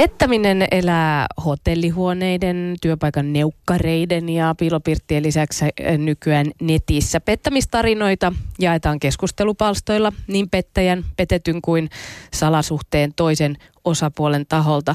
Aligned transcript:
Pettäminen 0.00 0.66
elää 0.70 1.26
hotellihuoneiden, 1.44 2.76
työpaikan 2.82 3.32
neukkareiden 3.32 4.28
ja 4.28 4.54
piilopirttien 4.58 5.22
lisäksi 5.22 5.64
eh, 5.78 5.98
nykyään 5.98 6.46
netissä. 6.60 7.20
Pettämistarinoita 7.20 8.32
jaetaan 8.58 9.00
keskustelupalstoilla 9.00 10.12
niin 10.26 10.50
pettäjän, 10.50 11.04
petetyn 11.16 11.62
kuin 11.62 11.90
salasuhteen 12.32 13.12
toisen 13.16 13.56
osapuolen 13.84 14.46
taholta. 14.46 14.94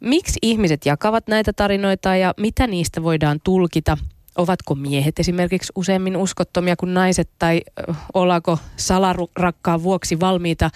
Miksi 0.00 0.38
ihmiset 0.42 0.86
jakavat 0.86 1.28
näitä 1.28 1.52
tarinoita 1.52 2.16
ja 2.16 2.34
mitä 2.36 2.66
niistä 2.66 3.02
voidaan 3.02 3.40
tulkita? 3.44 3.98
Ovatko 4.38 4.74
miehet 4.74 5.18
esimerkiksi 5.18 5.72
useammin 5.76 6.16
uskottomia 6.16 6.76
kuin 6.76 6.94
naiset 6.94 7.28
tai 7.38 7.56
eh, 7.88 7.96
ollaanko 8.14 8.58
salarakkaan 8.76 9.82
vuoksi 9.82 10.20
valmiita 10.20 10.70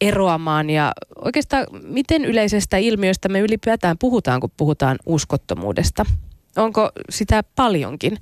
eroamaan 0.00 0.70
ja 0.70 0.92
oikeastaan 1.24 1.66
miten 1.82 2.24
yleisestä 2.24 2.76
ilmiöstä 2.76 3.28
me 3.28 3.40
ylipäätään 3.40 3.98
puhutaan, 3.98 4.40
kun 4.40 4.50
puhutaan 4.56 4.98
uskottomuudesta? 5.06 6.06
Onko 6.56 6.90
sitä 7.10 7.44
paljonkin? 7.56 8.18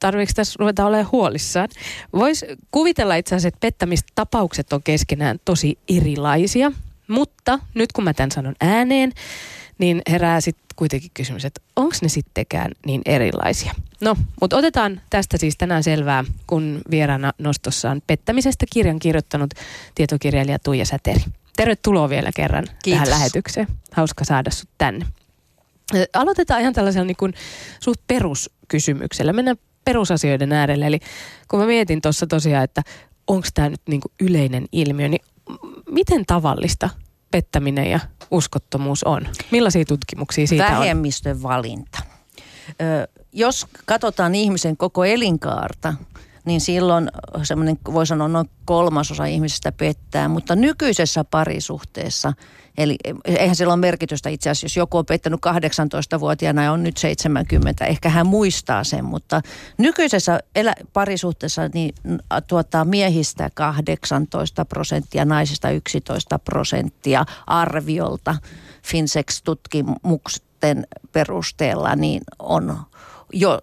Tarvitseeko 0.00 0.36
tässä 0.36 0.56
ruveta 0.58 0.86
olemaan 0.86 1.12
huolissaan? 1.12 1.68
Voisi 2.12 2.46
kuvitella 2.70 3.14
itse 3.14 3.34
asiassa, 3.34 3.48
että 3.48 3.60
pettämistapaukset 3.60 4.72
on 4.72 4.82
keskenään 4.82 5.38
tosi 5.44 5.78
erilaisia, 5.88 6.72
mutta 7.08 7.58
nyt 7.74 7.92
kun 7.92 8.04
mä 8.04 8.14
tämän 8.14 8.30
sanon 8.30 8.54
ääneen, 8.60 9.12
niin 9.80 10.02
herää 10.10 10.40
sitten 10.40 10.66
kuitenkin 10.76 11.10
kysymys, 11.14 11.44
että 11.44 11.60
onko 11.76 11.96
ne 12.02 12.08
sittenkään 12.08 12.72
niin 12.86 13.02
erilaisia. 13.04 13.72
No, 14.00 14.16
mutta 14.40 14.56
otetaan 14.56 15.00
tästä 15.10 15.36
siis 15.36 15.54
tänään 15.58 15.82
selvää, 15.82 16.24
kun 16.46 16.80
vieraana 16.90 17.32
nostossaan 17.38 18.02
pettämisestä 18.06 18.66
kirjan 18.72 18.98
kirjoittanut 18.98 19.50
tietokirjailija 19.94 20.58
Tuija 20.58 20.86
Säteri. 20.86 21.20
Tervetuloa 21.56 22.08
vielä 22.08 22.30
kerran 22.36 22.64
Kiitos. 22.82 22.98
tähän 23.02 23.10
lähetykseen. 23.10 23.66
Hauska 23.92 24.24
saada 24.24 24.50
sut 24.50 24.70
tänne. 24.78 25.06
Aloitetaan 26.14 26.60
ihan 26.60 26.72
tällaisella 26.72 27.06
niin 27.06 27.16
kuin 27.16 27.34
suht 27.80 28.00
peruskysymyksellä. 28.06 29.32
Mennään 29.32 29.56
perusasioiden 29.84 30.52
äärelle. 30.52 30.86
Eli 30.86 31.00
kun 31.48 31.60
mä 31.60 31.66
mietin 31.66 32.00
tuossa 32.00 32.26
tosiaan, 32.26 32.64
että 32.64 32.82
onko 33.26 33.48
tämä 33.54 33.68
nyt 33.68 33.80
niin 33.88 34.00
kuin 34.00 34.12
yleinen 34.20 34.66
ilmiö, 34.72 35.08
niin 35.08 35.24
miten 35.90 36.26
tavallista 36.26 36.90
pettäminen 37.30 37.90
ja 37.90 38.00
uskottomuus 38.30 39.04
on? 39.04 39.26
Millaisia 39.50 39.84
tutkimuksia 39.84 40.46
siitä 40.46 40.64
Vähemmistön 40.64 41.36
on? 41.36 41.42
valinta. 41.42 41.98
Ö, 42.70 43.08
jos 43.32 43.66
katsotaan 43.86 44.34
ihmisen 44.34 44.76
koko 44.76 45.04
elinkaarta, 45.04 45.94
niin 46.44 46.60
silloin 46.60 47.10
semmoinen, 47.42 47.78
voi 47.92 48.06
sanoa 48.06 48.28
noin 48.28 48.50
kolmasosa 48.64 49.24
ihmisistä 49.24 49.72
pettää, 49.72 50.28
mutta 50.28 50.56
nykyisessä 50.56 51.24
parisuhteessa, 51.24 52.32
eli 52.78 52.96
eihän 53.24 53.56
sillä 53.56 53.72
ole 53.72 53.80
merkitystä 53.80 54.28
itse 54.28 54.50
asiassa, 54.50 54.64
jos 54.64 54.76
joku 54.76 54.98
on 54.98 55.06
pettänyt 55.06 55.40
18-vuotiaana 55.46 56.64
ja 56.64 56.72
on 56.72 56.82
nyt 56.82 56.96
70, 56.96 57.84
ehkä 57.84 58.08
hän 58.08 58.26
muistaa 58.26 58.84
sen, 58.84 59.04
mutta 59.04 59.40
nykyisessä 59.78 60.40
elä, 60.54 60.74
parisuhteessa 60.92 61.68
niin 61.74 61.94
tuota, 62.46 62.84
miehistä 62.84 63.50
18 63.54 64.64
prosenttia, 64.64 65.24
naisista 65.24 65.70
11 65.70 66.38
prosenttia 66.38 67.24
arviolta 67.46 68.36
Finsex-tutkimuksen 68.82 70.86
perusteella 71.12 71.96
niin 71.96 72.22
on 72.38 72.78
jo 73.32 73.60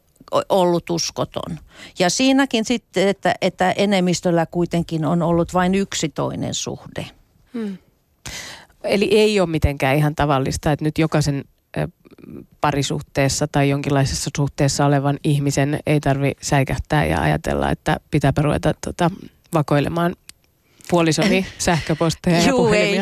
ollut 0.50 0.90
uskoton. 0.90 1.60
Ja 2.00 2.10
siinäkin 2.10 2.66
sitten, 2.66 3.08
että, 3.08 3.36
että 3.42 3.72
enemmistöllä 3.72 4.46
kuitenkin 4.46 5.06
on 5.06 5.22
ollut 5.22 5.54
vain 5.54 5.76
yksi 5.76 6.10
toinen 6.10 6.54
suhde. 6.54 7.06
Hmm. 7.54 7.78
Eli 8.84 9.06
ei 9.18 9.40
ole 9.40 9.50
mitenkään 9.50 9.98
ihan 9.98 10.16
tavallista, 10.16 10.72
että 10.72 10.86
nyt 10.86 10.98
jokaisen 10.98 11.44
parisuhteessa 12.62 13.48
tai 13.48 13.70
jonkinlaisessa 13.70 14.30
suhteessa 14.38 14.86
olevan 14.86 15.18
ihmisen 15.24 15.80
ei 15.86 16.00
tarvi 16.00 16.32
säikähtää 16.42 17.06
ja 17.06 17.22
ajatella, 17.22 17.72
että 17.72 18.00
pitää 18.12 18.34
ruveta 18.38 18.74
tota, 18.86 19.12
vakoilemaan 19.54 20.16
puolisoni 20.90 21.46
sähköposteja 21.58 22.38
ja 22.40 22.48
Juu, 22.48 22.68
ei. 22.74 23.02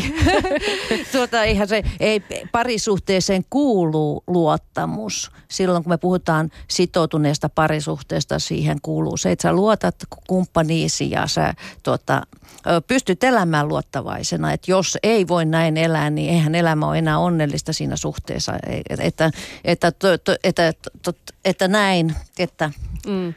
tuota, 1.11 1.43
eihän 1.43 1.67
se, 1.67 1.83
ei, 1.99 2.21
parisuhteeseen 2.51 3.45
kuuluu 3.49 4.23
luottamus. 4.27 5.31
Silloin 5.47 5.83
kun 5.83 5.93
me 5.93 5.97
puhutaan 5.97 6.51
sitoutuneesta 6.67 7.49
parisuhteesta, 7.49 8.39
siihen 8.39 8.77
kuuluu 8.81 9.17
se, 9.17 9.31
että 9.31 9.43
sä 9.43 9.53
luotat 9.53 9.95
kumppaniisi 10.27 11.11
ja 11.11 11.27
sä 11.27 11.53
tuota, 11.83 12.21
pystyt 12.87 13.23
elämään 13.23 13.67
luottavaisena. 13.67 14.53
Että 14.53 14.71
jos 14.71 14.97
ei 15.03 15.27
voi 15.27 15.45
näin 15.45 15.77
elää, 15.77 16.09
niin 16.09 16.29
eihän 16.33 16.55
elämä 16.55 16.87
ole 16.87 16.97
enää 16.97 17.19
onnellista 17.19 17.73
siinä 17.73 17.95
suhteessa. 17.95 18.53
Että, 18.89 19.03
että, 19.03 19.31
että, 19.63 19.91
että, 20.43 20.67
että, 20.67 21.13
että 21.45 21.67
näin, 21.67 22.15
että... 22.39 22.71
Mm. 23.05 23.33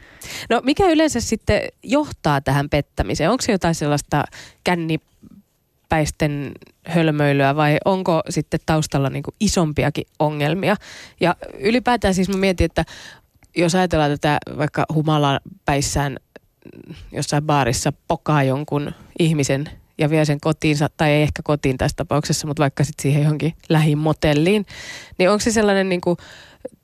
No 0.49 0.61
mikä 0.63 0.87
yleensä 0.87 1.19
sitten 1.19 1.61
johtaa 1.83 2.41
tähän 2.41 2.69
pettämiseen? 2.69 3.31
Onko 3.31 3.41
se 3.41 3.51
jotain 3.51 3.75
sellaista 3.75 4.23
kännipäisten 4.63 6.51
hölmöilyä 6.85 7.55
vai 7.55 7.77
onko 7.85 8.21
sitten 8.29 8.59
taustalla 8.65 9.09
niin 9.09 9.23
isompiakin 9.39 10.05
ongelmia? 10.19 10.75
Ja 11.19 11.35
ylipäätään 11.59 12.13
siis 12.13 12.29
mä 12.29 12.37
mietin, 12.37 12.65
että 12.65 12.85
jos 13.55 13.75
ajatellaan 13.75 14.11
tätä 14.11 14.37
vaikka 14.57 14.85
humalan 14.93 15.39
päissään 15.65 16.17
jossain 17.11 17.43
baarissa 17.43 17.93
pokaa 18.07 18.43
jonkun 18.43 18.91
ihmisen 19.19 19.69
ja 19.99 20.09
vie 20.09 20.25
sen 20.25 20.39
kotiinsa, 20.39 20.89
tai 20.97 21.11
ei 21.11 21.21
ehkä 21.21 21.41
kotiin 21.43 21.77
tässä 21.77 21.95
tapauksessa, 21.95 22.47
mutta 22.47 22.61
vaikka 22.61 22.83
sitten 22.83 23.01
siihen 23.01 23.23
johonkin 23.23 23.53
lähimotelliin, 23.69 24.65
niin 25.17 25.29
onko 25.29 25.39
se 25.39 25.51
sellainen 25.51 25.89
niin 25.89 26.01
kuin 26.01 26.17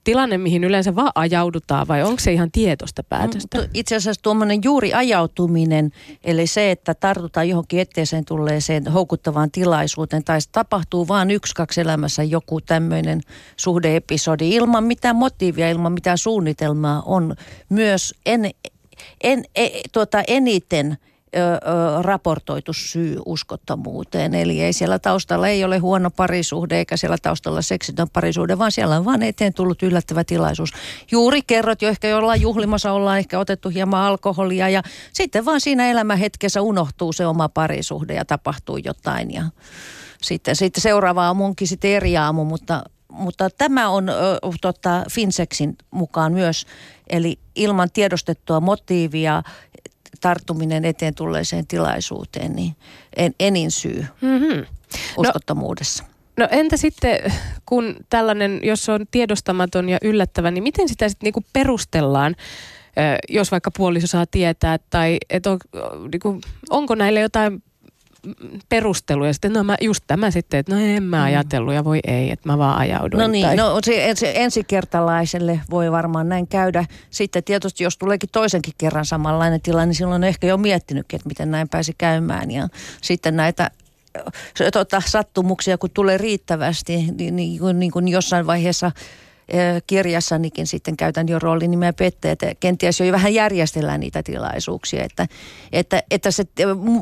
tilanne, 0.03 0.38
mihin 0.38 0.64
yleensä 0.64 0.96
vaan 0.96 1.12
ajaudutaan 1.16 1.88
vai 1.88 2.03
onko 2.03 2.20
se 2.20 2.34
ihan 2.34 2.52
tietoista 2.52 3.03
päätöstä? 3.03 3.58
Mm, 3.58 3.70
itse 3.74 3.96
asiassa 3.96 4.22
tuommoinen 4.22 4.59
juuri 4.64 4.94
ajautuminen, 4.94 5.92
eli 6.24 6.48
se, 6.48 6.72
että 6.72 6.94
tartutaan 6.94 7.50
johonkin 7.50 7.80
etteeseen 7.80 8.26
tulleeseen 8.26 8.88
houkuttavaan 8.88 9.52
tilaisuuteen 9.52 10.24
tai 10.24 10.42
se 10.42 10.50
tapahtuu 10.52 11.08
vain 11.08 11.32
yksi, 11.32 11.56
kaksi 11.56 11.82
elämässä 11.82 12.24
joku 12.24 12.62
tämmöinen 12.62 13.22
suhdeepisodi 13.58 14.50
ilman 14.50 14.84
mitään 14.84 15.16
motiivia, 15.16 15.70
ilman 15.70 15.92
mitään 15.92 16.18
suunnitelmaa 16.18 17.03
on 17.06 17.36
myös 17.70 18.14
en, 18.26 18.52
en, 19.24 19.44
en, 19.56 19.70
tuota, 19.92 20.24
eniten– 20.28 20.97
raportoitu 22.01 22.73
syy 22.73 23.18
uskottomuuteen. 23.25 24.35
Eli 24.35 24.62
ei 24.62 24.73
siellä 24.73 25.00
taustalla 25.00 25.47
ei 25.47 25.63
ole 25.63 25.78
huono 25.78 26.12
parisuhde 26.12 26.78
eikä 26.78 26.97
siellä 26.97 27.18
taustalla 27.22 27.62
seksitön 27.62 28.09
parisuhde, 28.13 28.57
vaan 28.57 28.72
siellä 28.72 28.97
on 28.97 29.06
vaan 29.06 29.23
eteen 29.23 29.53
tullut 29.53 29.84
yllättävä 29.84 30.23
tilaisuus. 30.23 30.69
Juuri 31.12 31.41
kerrot 31.41 31.81
jo 31.81 31.90
ehkä 31.90 32.07
jollain 32.07 32.41
juhlimassa 32.41 32.91
ollaan 32.91 33.18
ehkä 33.18 33.40
otettu 33.40 33.69
hieman 33.69 34.01
alkoholia 34.01 34.69
ja 34.69 34.81
sitten 35.13 35.46
vaan 35.46 35.62
siinä 35.62 35.88
elämähetkessä 35.88 36.62
unohtuu 36.62 37.13
se 37.13 37.25
oma 37.25 37.50
parisuhde 37.50 38.13
ja 38.13 38.25
tapahtuu 38.25 38.78
jotain 38.78 39.34
ja 39.34 39.44
sitten, 40.22 40.56
sitten 40.56 40.81
seuraava 40.81 41.25
aamunkin 41.25 41.67
sitten 41.67 41.91
eri 41.91 42.17
aamu, 42.17 42.46
mutta 42.46 42.84
mutta 43.09 43.50
tämä 43.50 43.90
on 43.90 44.09
ö, 44.09 44.13
tota, 44.62 45.03
Finsexin 45.12 45.75
mukaan 45.91 46.34
myös, 46.34 46.66
eli 47.09 47.40
ilman 47.56 47.91
tiedostettua 47.91 48.59
motiivia 48.59 49.44
tarttuminen 50.22 50.86
eteen 50.86 51.16
tulleeseen 51.16 51.68
tilaisuuteen, 51.68 52.56
niin 52.56 52.76
en, 53.16 53.36
enin 53.40 53.72
syy 53.72 54.06
mm-hmm. 54.22 54.58
No- 54.58 54.66
uskottomuudessa. 55.18 56.03
No. 56.03 56.09
No 56.38 56.48
entä 56.52 56.78
sitten, 56.78 57.34
kun 57.66 57.96
tällainen, 58.09 58.59
jos 58.64 58.90
on 58.90 59.06
tiedostamaton 59.12 59.90
ja 59.90 59.98
yllättävä, 60.02 60.52
niin 60.52 60.64
miten 60.64 60.90
sitä 60.90 61.09
sitten 61.09 61.28
niinku 61.28 61.44
perustellaan, 61.53 62.36
jos 63.30 63.52
vaikka 63.52 63.72
puoliso 63.72 64.08
saa 64.08 64.26
tietää, 64.26 64.80
tai 64.90 65.18
et 65.30 65.48
on, 65.48 65.58
niinku, 66.12 66.42
onko 66.70 66.96
näille 66.96 67.20
jotain 67.20 67.64
perustelu 68.69 69.25
ja 69.25 69.34
sitten 69.34 69.53
no 69.53 69.63
mä, 69.63 69.78
just 69.81 70.03
tämä 70.08 70.31
sitten, 70.31 70.59
että 70.59 70.75
no 70.75 70.81
en 70.81 71.03
mä 71.03 71.18
mm. 71.18 71.24
ajatellut 71.24 71.74
ja 71.74 71.84
voi 71.84 72.00
ei, 72.08 72.31
että 72.31 72.50
mä 72.50 72.58
vaan 72.58 72.78
ajauduin. 72.78 73.22
No 73.22 73.28
niin, 73.28 73.46
tai... 73.46 73.55
no 73.55 73.79
se, 73.84 74.11
se 74.16 74.34
ensikertalaiselle 74.35 75.61
voi 75.70 75.91
varmaan 75.91 76.29
näin 76.29 76.47
käydä. 76.47 76.85
Sitten 77.09 77.44
tietysti 77.44 77.84
jos 77.84 77.97
tuleekin 77.97 78.29
toisenkin 78.32 78.73
kerran 78.78 79.05
samanlainen 79.05 79.61
tilanne, 79.61 79.85
niin 79.85 79.96
silloin 79.96 80.23
on 80.23 80.23
ehkä 80.23 80.47
jo 80.47 80.58
miettinytkin, 80.58 81.17
että 81.17 81.29
miten 81.29 81.52
näin 81.52 81.70
pääsi 81.70 81.94
käymään 81.97 82.52
ja 82.52 82.67
sitten 83.02 83.35
näitä 83.35 83.72
tota, 84.73 85.02
sattumuksia, 85.05 85.78
kun 85.78 85.90
tulee 85.94 86.17
riittävästi, 86.17 86.97
niin, 87.17 87.35
niin, 87.35 87.59
niin 87.79 87.91
kuin 87.91 88.08
jossain 88.08 88.47
vaiheessa– 88.47 88.91
kirjassanikin 89.88 90.68
sitten 90.68 90.97
käytän 90.97 91.28
jo 91.28 91.40
roolinimeä 91.40 91.94
Pette, 91.94 92.32
että 92.32 92.52
kenties 92.59 93.00
jo 93.00 93.12
vähän 93.12 93.34
järjestellään 93.34 94.00
niitä 94.00 94.24
tilaisuuksia, 94.24 95.03
että, 95.03 95.28
että, 95.72 96.03
että 96.12 96.32
se 96.32 96.44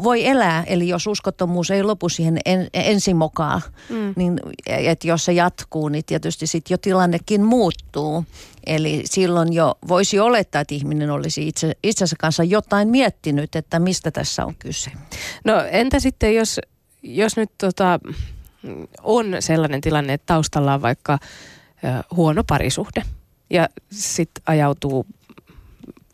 voi 0.04 0.26
elää, 0.26 0.64
eli 0.68 0.88
jos 0.88 1.08
uskottomuus 1.08 1.72
ei 1.72 1.84
lopu 1.84 2.10
siihen 2.10 2.40
en, 2.46 2.68
ensimokaan, 2.74 3.62
mm. 3.90 4.14
niin 4.16 4.40
että 4.68 5.08
jos 5.08 5.26
se 5.26 5.34
jatkuu, 5.34 5.90
niin 5.90 6.06
tietysti 6.06 6.48
sitten 6.48 6.74
jo 6.74 6.78
tilannekin 6.78 7.44
muuttuu. 7.44 8.26
Eli 8.66 9.02
silloin 9.06 9.54
jo 9.54 9.76
voisi 9.88 10.20
olettaa, 10.20 10.62
että 10.62 10.76
ihminen 10.76 11.10
olisi 11.10 11.48
itse, 11.48 11.72
itsensä 11.84 12.16
kanssa 12.20 12.44
jotain 12.44 12.90
miettinyt, 12.90 13.56
että 13.56 13.80
mistä 13.80 14.12
tässä 14.12 14.46
on 14.46 14.56
kyse. 14.56 14.92
No 15.46 15.54
entä 15.72 16.00
sitten, 16.00 16.36
jos, 16.36 16.60
jos 17.04 17.38
nyt 17.38 17.52
tota, 17.58 18.00
on 19.04 19.36
sellainen 19.40 19.82
tilanne, 19.82 20.14
että 20.14 20.26
taustalla 20.26 20.74
on 20.74 20.82
vaikka 20.82 21.20
huono 22.16 22.44
parisuhde 22.44 23.04
ja 23.50 23.70
sitten 23.92 24.44
ajautuu 24.46 25.06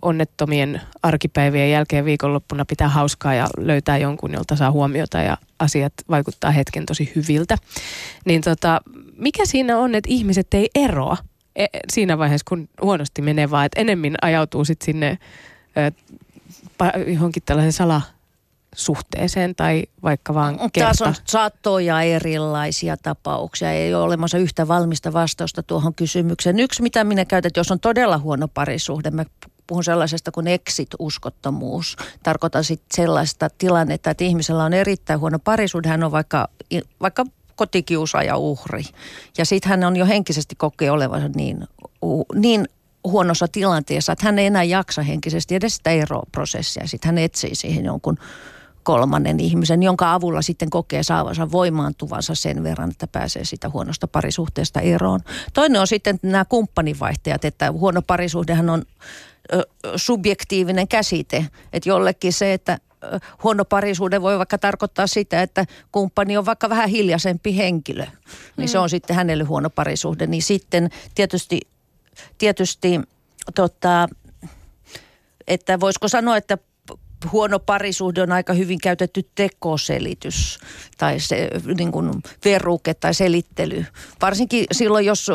onnettomien 0.01 0.81
arkipäivien 1.03 1.71
jälkeen 1.71 2.05
viikonloppuna 2.05 2.65
pitää 2.65 2.89
hauskaa 2.89 3.33
ja 3.33 3.47
löytää 3.57 3.97
jonkun, 3.97 4.33
jolta 4.33 4.55
saa 4.55 4.71
huomiota 4.71 5.17
ja 5.17 5.37
asiat 5.59 5.93
vaikuttaa 6.09 6.51
hetken 6.51 6.85
tosi 6.85 7.11
hyviltä. 7.15 7.57
Niin 8.25 8.41
tota, 8.41 8.81
mikä 9.17 9.45
siinä 9.45 9.77
on, 9.77 9.95
että 9.95 10.09
ihmiset 10.09 10.53
ei 10.53 10.69
eroa 10.75 11.17
e, 11.55 11.65
siinä 11.89 12.17
vaiheessa, 12.17 12.45
kun 12.49 12.69
huonosti 12.81 13.21
menee, 13.21 13.51
vaan 13.51 13.65
että 13.65 13.79
enemmän 13.79 14.15
ajautuu 14.21 14.65
sitten 14.65 14.85
sinne 14.85 15.17
ö, 15.77 15.91
johonkin 17.07 17.43
tällaisen 17.45 17.73
sala 17.73 18.01
suhteeseen 18.75 19.55
tai 19.55 19.83
vaikka 20.03 20.33
vaan 20.33 20.57
kerta. 20.73 20.97
Taas 20.97 21.01
on 21.01 21.15
satoja 21.25 22.01
erilaisia 22.01 22.97
tapauksia. 22.97 23.71
Ei 23.71 23.93
ole 23.93 24.03
olemassa 24.03 24.37
yhtä 24.37 24.67
valmista 24.67 25.13
vastausta 25.13 25.63
tuohon 25.63 25.95
kysymykseen. 25.95 26.59
Yksi, 26.59 26.81
mitä 26.81 27.03
minä 27.03 27.25
käytän, 27.25 27.51
jos 27.55 27.71
on 27.71 27.79
todella 27.79 28.17
huono 28.17 28.47
parisuhde, 28.47 29.11
mä 29.11 29.25
puhun 29.67 29.83
sellaisesta 29.83 30.31
kuin 30.31 30.47
exit-uskottomuus. 30.47 31.97
Tarkoitan 32.23 32.63
sitten 32.63 32.95
sellaista 32.95 33.49
tilannetta, 33.57 34.09
että 34.09 34.23
ihmisellä 34.23 34.63
on 34.63 34.73
erittäin 34.73 35.19
huono 35.19 35.39
parisuhde. 35.39 35.87
Hän 35.87 36.03
on 36.03 36.11
vaikka, 36.11 36.47
vaikka 37.01 37.25
kotikiusaaja 37.55 38.37
uhri. 38.37 38.83
Ja 39.37 39.45
sitten 39.45 39.69
hän 39.69 39.83
on 39.83 39.95
jo 39.95 40.05
henkisesti 40.05 40.55
kokee 40.55 40.91
olevansa 40.91 41.29
niin, 41.35 41.67
niin 42.35 42.67
huonossa 43.03 43.47
tilanteessa, 43.47 44.11
että 44.11 44.25
hän 44.25 44.39
ei 44.39 44.45
enää 44.45 44.63
jaksa 44.63 45.01
henkisesti 45.01 45.55
edes 45.55 45.75
sitä 45.75 45.89
eroprosessia. 45.89 46.87
Sitten 46.87 47.07
hän 47.07 47.17
etsii 47.17 47.55
siihen 47.55 47.85
jonkun 47.85 48.17
kolmannen 48.89 49.39
ihmisen, 49.39 49.83
jonka 49.83 50.13
avulla 50.13 50.41
sitten 50.41 50.69
kokee 50.69 51.03
saavansa 51.03 51.51
voimaantuvansa 51.51 52.35
sen 52.35 52.63
verran, 52.63 52.91
että 52.91 53.07
pääsee 53.07 53.45
sitä 53.45 53.69
huonosta 53.69 54.07
parisuhteesta 54.07 54.79
eroon. 54.79 55.19
Toinen 55.53 55.81
on 55.81 55.87
sitten 55.87 56.19
nämä 56.21 56.45
kumppanivaihteet, 56.45 57.45
että 57.45 57.71
huono 57.71 58.01
parisuhdehan 58.01 58.69
on 58.69 58.83
ö, 59.53 59.63
subjektiivinen 59.95 60.87
käsite. 60.87 61.45
Että 61.73 61.89
jollekin 61.89 62.33
se, 62.33 62.53
että 62.53 62.79
huono 63.43 63.65
parisuhde 63.65 64.21
voi 64.21 64.37
vaikka 64.37 64.57
tarkoittaa 64.57 65.07
sitä, 65.07 65.41
että 65.41 65.65
kumppani 65.91 66.37
on 66.37 66.45
vaikka 66.45 66.69
vähän 66.69 66.89
hiljaisempi 66.89 67.57
henkilö. 67.57 68.05
Niin 68.57 68.69
mm. 68.69 68.71
se 68.71 68.79
on 68.79 68.89
sitten 68.89 69.15
hänelle 69.15 69.43
huono 69.43 69.69
parisuhde. 69.69 70.27
Niin 70.27 70.43
sitten 70.43 70.89
tietysti, 71.15 71.59
tietysti 72.37 73.01
tota, 73.55 74.09
että 75.47 75.79
voisiko 75.79 76.07
sanoa, 76.07 76.37
että 76.37 76.57
huono 77.31 77.59
parisuhde 77.59 78.21
on 78.21 78.31
aika 78.31 78.53
hyvin 78.53 78.79
käytetty 78.83 79.29
tekoselitys 79.35 80.59
tai 80.97 81.19
se 81.19 81.49
niin 81.77 81.91
kuin 81.91 82.11
veruke 82.45 82.93
tai 82.93 83.13
selittely. 83.13 83.85
Varsinkin 84.21 84.65
silloin, 84.71 85.05
jos, 85.05 85.27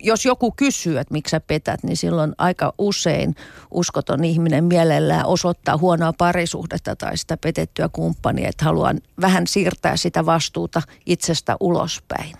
jos 0.00 0.24
joku 0.24 0.52
kysyy, 0.56 0.98
että 0.98 1.12
miksi 1.12 1.30
sä 1.30 1.40
petät, 1.40 1.82
niin 1.82 1.96
silloin 1.96 2.32
aika 2.38 2.74
usein 2.78 3.34
uskoton 3.70 4.24
ihminen 4.24 4.64
mielellään 4.64 5.26
osoittaa 5.26 5.76
huonoa 5.76 6.12
parisuhdetta 6.12 6.96
tai 6.96 7.16
sitä 7.16 7.36
petettyä 7.36 7.88
kumppania, 7.92 8.48
että 8.48 8.64
haluaa 8.64 8.94
vähän 9.20 9.46
siirtää 9.46 9.96
sitä 9.96 10.26
vastuuta 10.26 10.82
itsestä 11.06 11.56
ulospäin. 11.60 12.36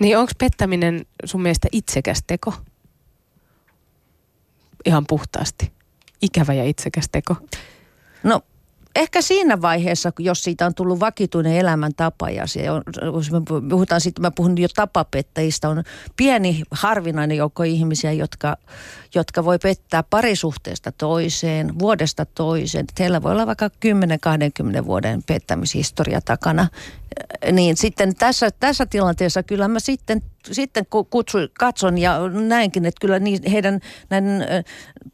Niin 0.00 0.18
onko 0.18 0.32
pettäminen 0.38 1.06
sun 1.24 1.42
mielestä 1.42 1.68
itsekäs 1.72 2.22
teko? 2.26 2.54
Ihan 4.84 5.04
puhtaasti 5.08 5.72
ikävä 6.22 6.52
ja 6.52 6.64
itsekäs 6.64 7.08
teko? 7.12 7.36
No 8.22 8.40
ehkä 8.96 9.22
siinä 9.22 9.62
vaiheessa, 9.62 10.12
jos 10.18 10.44
siitä 10.44 10.66
on 10.66 10.74
tullut 10.74 11.00
vakituinen 11.00 11.56
elämäntapa 11.56 12.30
ja 12.30 12.46
se 12.46 12.70
on, 12.70 12.82
jos 13.02 13.30
me 13.30 13.40
puhutaan 13.70 14.00
sitten, 14.00 14.22
mä 14.22 14.30
puhun 14.30 14.58
jo 14.58 14.68
tapapettajista, 14.74 15.68
on 15.68 15.82
pieni 16.16 16.62
harvinainen 16.70 17.36
joukko 17.36 17.62
ihmisiä, 17.62 18.12
jotka, 18.12 18.56
jotka 19.14 19.44
voi 19.44 19.58
pettää 19.58 20.02
parisuhteesta 20.02 20.92
toiseen, 20.92 21.78
vuodesta 21.78 22.26
toiseen. 22.26 22.86
Heillä 22.98 23.22
voi 23.22 23.32
olla 23.32 23.46
vaikka 23.46 23.70
10-20 24.82 24.86
vuoden 24.86 25.22
pettämishistoria 25.22 26.20
takana. 26.20 26.68
Niin 27.52 27.76
sitten 27.76 28.16
tässä, 28.16 28.50
tässä 28.60 28.86
tilanteessa 28.86 29.42
kyllä 29.42 29.68
mä 29.68 29.80
sitten, 29.80 30.22
sitten 30.52 30.86
kutsu, 31.10 31.38
katson 31.58 31.98
ja 31.98 32.18
näinkin, 32.28 32.86
että 32.86 33.00
kyllä 33.00 33.18
niin, 33.18 33.50
heidän 33.50 33.80
näiden 34.10 34.44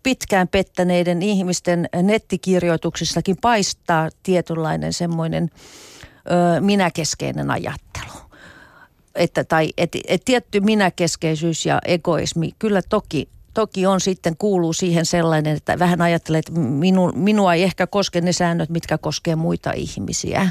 pitkään 0.02 0.48
pettäneiden 0.48 1.22
ihmisten 1.22 1.88
nettikirjoituksissakin 2.02 3.36
paistaa 3.40 4.08
tietynlainen 4.22 4.92
semmoinen 4.92 5.50
ö, 6.56 6.60
minäkeskeinen 6.60 7.50
ajattelu. 7.50 8.12
Että, 9.14 9.44
tai 9.44 9.72
et, 9.76 9.96
et 10.08 10.22
tietty 10.24 10.60
minäkeskeisyys 10.60 11.66
ja 11.66 11.78
egoismi 11.84 12.52
kyllä 12.58 12.82
toki 12.88 13.28
toki 13.60 13.86
on 13.86 14.00
sitten 14.00 14.36
kuuluu 14.36 14.72
siihen 14.72 15.06
sellainen, 15.06 15.56
että 15.56 15.78
vähän 15.78 16.02
ajattelee, 16.02 16.38
että 16.38 16.52
minu, 16.52 17.12
minua 17.14 17.54
ei 17.54 17.62
ehkä 17.62 17.86
koske 17.86 18.20
ne 18.20 18.32
säännöt, 18.32 18.68
mitkä 18.70 18.98
koskee 18.98 19.36
muita 19.36 19.72
ihmisiä. 19.72 20.50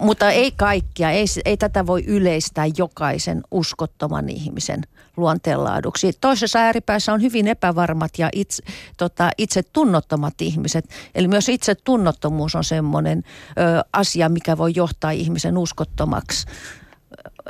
Mutta 0.00 0.30
ei 0.30 0.52
kaikkia, 0.52 1.10
ei, 1.10 1.24
ei 1.44 1.56
tätä 1.56 1.86
voi 1.86 2.04
yleistää 2.06 2.66
jokaisen 2.76 3.42
uskottoman 3.50 4.28
ihmisen 4.28 4.82
luonteenlaaduksi. 5.16 6.12
Toisessa 6.20 6.58
ääripäässä 6.58 7.12
on 7.12 7.22
hyvin 7.22 7.48
epävarmat 7.48 8.10
ja 8.18 8.28
itse, 8.32 8.62
tota, 8.96 9.30
itse 9.38 9.62
tunnottomat 9.62 10.34
ihmiset. 10.40 10.84
Eli 11.14 11.28
myös 11.28 11.48
itse 11.48 11.74
tunnottomuus 11.74 12.54
on 12.54 12.64
semmoinen 12.64 13.22
ö, 13.48 13.84
asia, 13.92 14.28
mikä 14.28 14.58
voi 14.58 14.72
johtaa 14.76 15.10
ihmisen 15.10 15.58
uskottomaksi 15.58 16.46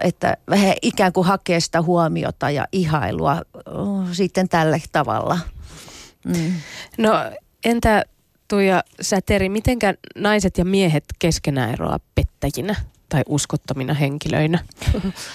että 0.00 0.36
vähän 0.50 0.74
ikään 0.82 1.12
kuin 1.12 1.26
hakee 1.26 1.60
sitä 1.60 1.82
huomiota 1.82 2.50
ja 2.50 2.66
ihailua 2.72 3.42
sitten 4.12 4.48
tällä 4.48 4.78
tavalla. 4.92 5.38
Mm. 6.24 6.52
No 6.98 7.12
entä 7.64 8.04
Tuija 8.54 8.82
Säteri, 9.00 9.48
mitenkä 9.48 9.94
naiset 10.14 10.58
ja 10.58 10.64
miehet 10.64 11.04
keskenään 11.18 11.72
eroa 11.72 11.98
pettäjinä 12.14 12.74
tai 13.08 13.22
uskottomina 13.28 13.94
henkilöinä? 13.94 14.64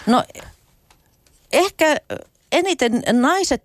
No 0.08 0.24
ehkä 1.52 1.98
eniten 2.52 3.04
naiset 3.12 3.64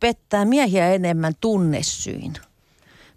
pettää 0.00 0.44
miehiä 0.44 0.94
enemmän 0.94 1.32
tunnesyin. 1.40 2.34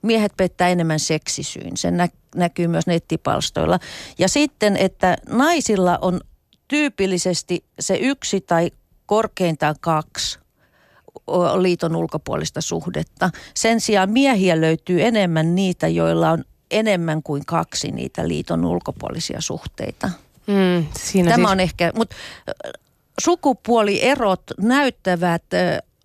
Miehet 0.01 0.31
pettää 0.37 0.69
enemmän 0.69 0.99
seksisyin. 0.99 1.77
Se 1.77 1.91
nä- 1.91 2.07
näkyy 2.35 2.67
myös 2.67 2.87
nettipalstoilla. 2.87 3.79
Ja 4.19 4.29
sitten, 4.29 4.77
että 4.77 5.17
naisilla 5.29 5.97
on 6.01 6.21
tyypillisesti 6.67 7.63
se 7.79 7.95
yksi 7.95 8.41
tai 8.41 8.71
korkeintaan 9.05 9.75
kaksi 9.81 10.39
liiton 11.57 11.95
ulkopuolista 11.95 12.61
suhdetta. 12.61 13.29
Sen 13.53 13.81
sijaan 13.81 14.09
miehiä 14.09 14.61
löytyy 14.61 15.03
enemmän 15.03 15.55
niitä, 15.55 15.87
joilla 15.87 16.31
on 16.31 16.43
enemmän 16.71 17.23
kuin 17.23 17.45
kaksi 17.45 17.91
niitä 17.91 18.27
liiton 18.27 18.65
ulkopuolisia 18.65 19.41
suhteita. 19.41 20.09
Mm, 20.47 20.85
siinä 20.99 21.31
Tämä 21.31 21.43
siis... 21.43 21.51
on 21.51 21.59
ehkä, 21.59 21.91
mutta 21.95 22.15
sukupuolierot 23.21 24.43
näyttävät 24.57 25.43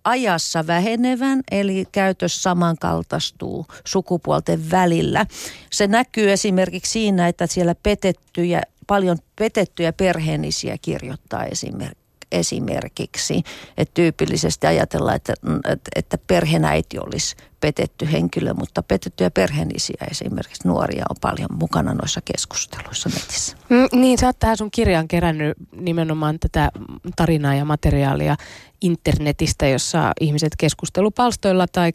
ajassa 0.03 0.67
vähenevän, 0.67 1.41
eli 1.51 1.85
käytös 1.91 2.43
samankaltaistuu 2.43 3.65
sukupuolten 3.85 4.71
välillä. 4.71 5.25
Se 5.71 5.87
näkyy 5.87 6.31
esimerkiksi 6.31 6.91
siinä, 6.91 7.27
että 7.27 7.47
siellä 7.47 7.75
petettyjä, 7.83 8.61
paljon 8.87 9.17
petettyjä 9.35 9.93
perheenisiä 9.93 10.77
kirjoittaa 10.81 11.43
esimerkiksi 11.45 12.04
esimerkiksi. 12.31 13.43
Että 13.77 13.93
tyypillisesti 13.93 14.67
ajatellaan, 14.67 15.15
että, 15.15 15.33
että, 15.71 15.91
että 15.95 16.17
perheenäiti 16.17 16.99
olisi 16.99 17.35
petetty 17.59 18.11
henkilö, 18.11 18.53
mutta 18.53 18.83
petettyjä 18.83 19.31
perheenisiä 19.31 20.07
esimerkiksi 20.11 20.67
nuoria 20.67 21.05
on 21.09 21.15
paljon 21.21 21.49
mukana 21.53 21.93
noissa 21.93 22.21
keskusteluissa 22.21 23.09
netissä. 23.09 23.57
Mm, 23.69 24.01
niin, 24.01 24.17
sä 24.17 24.25
oot 24.25 24.39
tähän 24.39 24.57
sun 24.57 24.71
kirjaan 24.71 25.07
kerännyt 25.07 25.57
nimenomaan 25.71 26.39
tätä 26.39 26.71
tarinaa 27.15 27.55
ja 27.55 27.65
materiaalia 27.65 28.35
internetistä, 28.81 29.67
jossa 29.67 30.11
ihmiset 30.21 30.53
keskustelupalstoilla 30.57 31.65
tai 31.67 31.93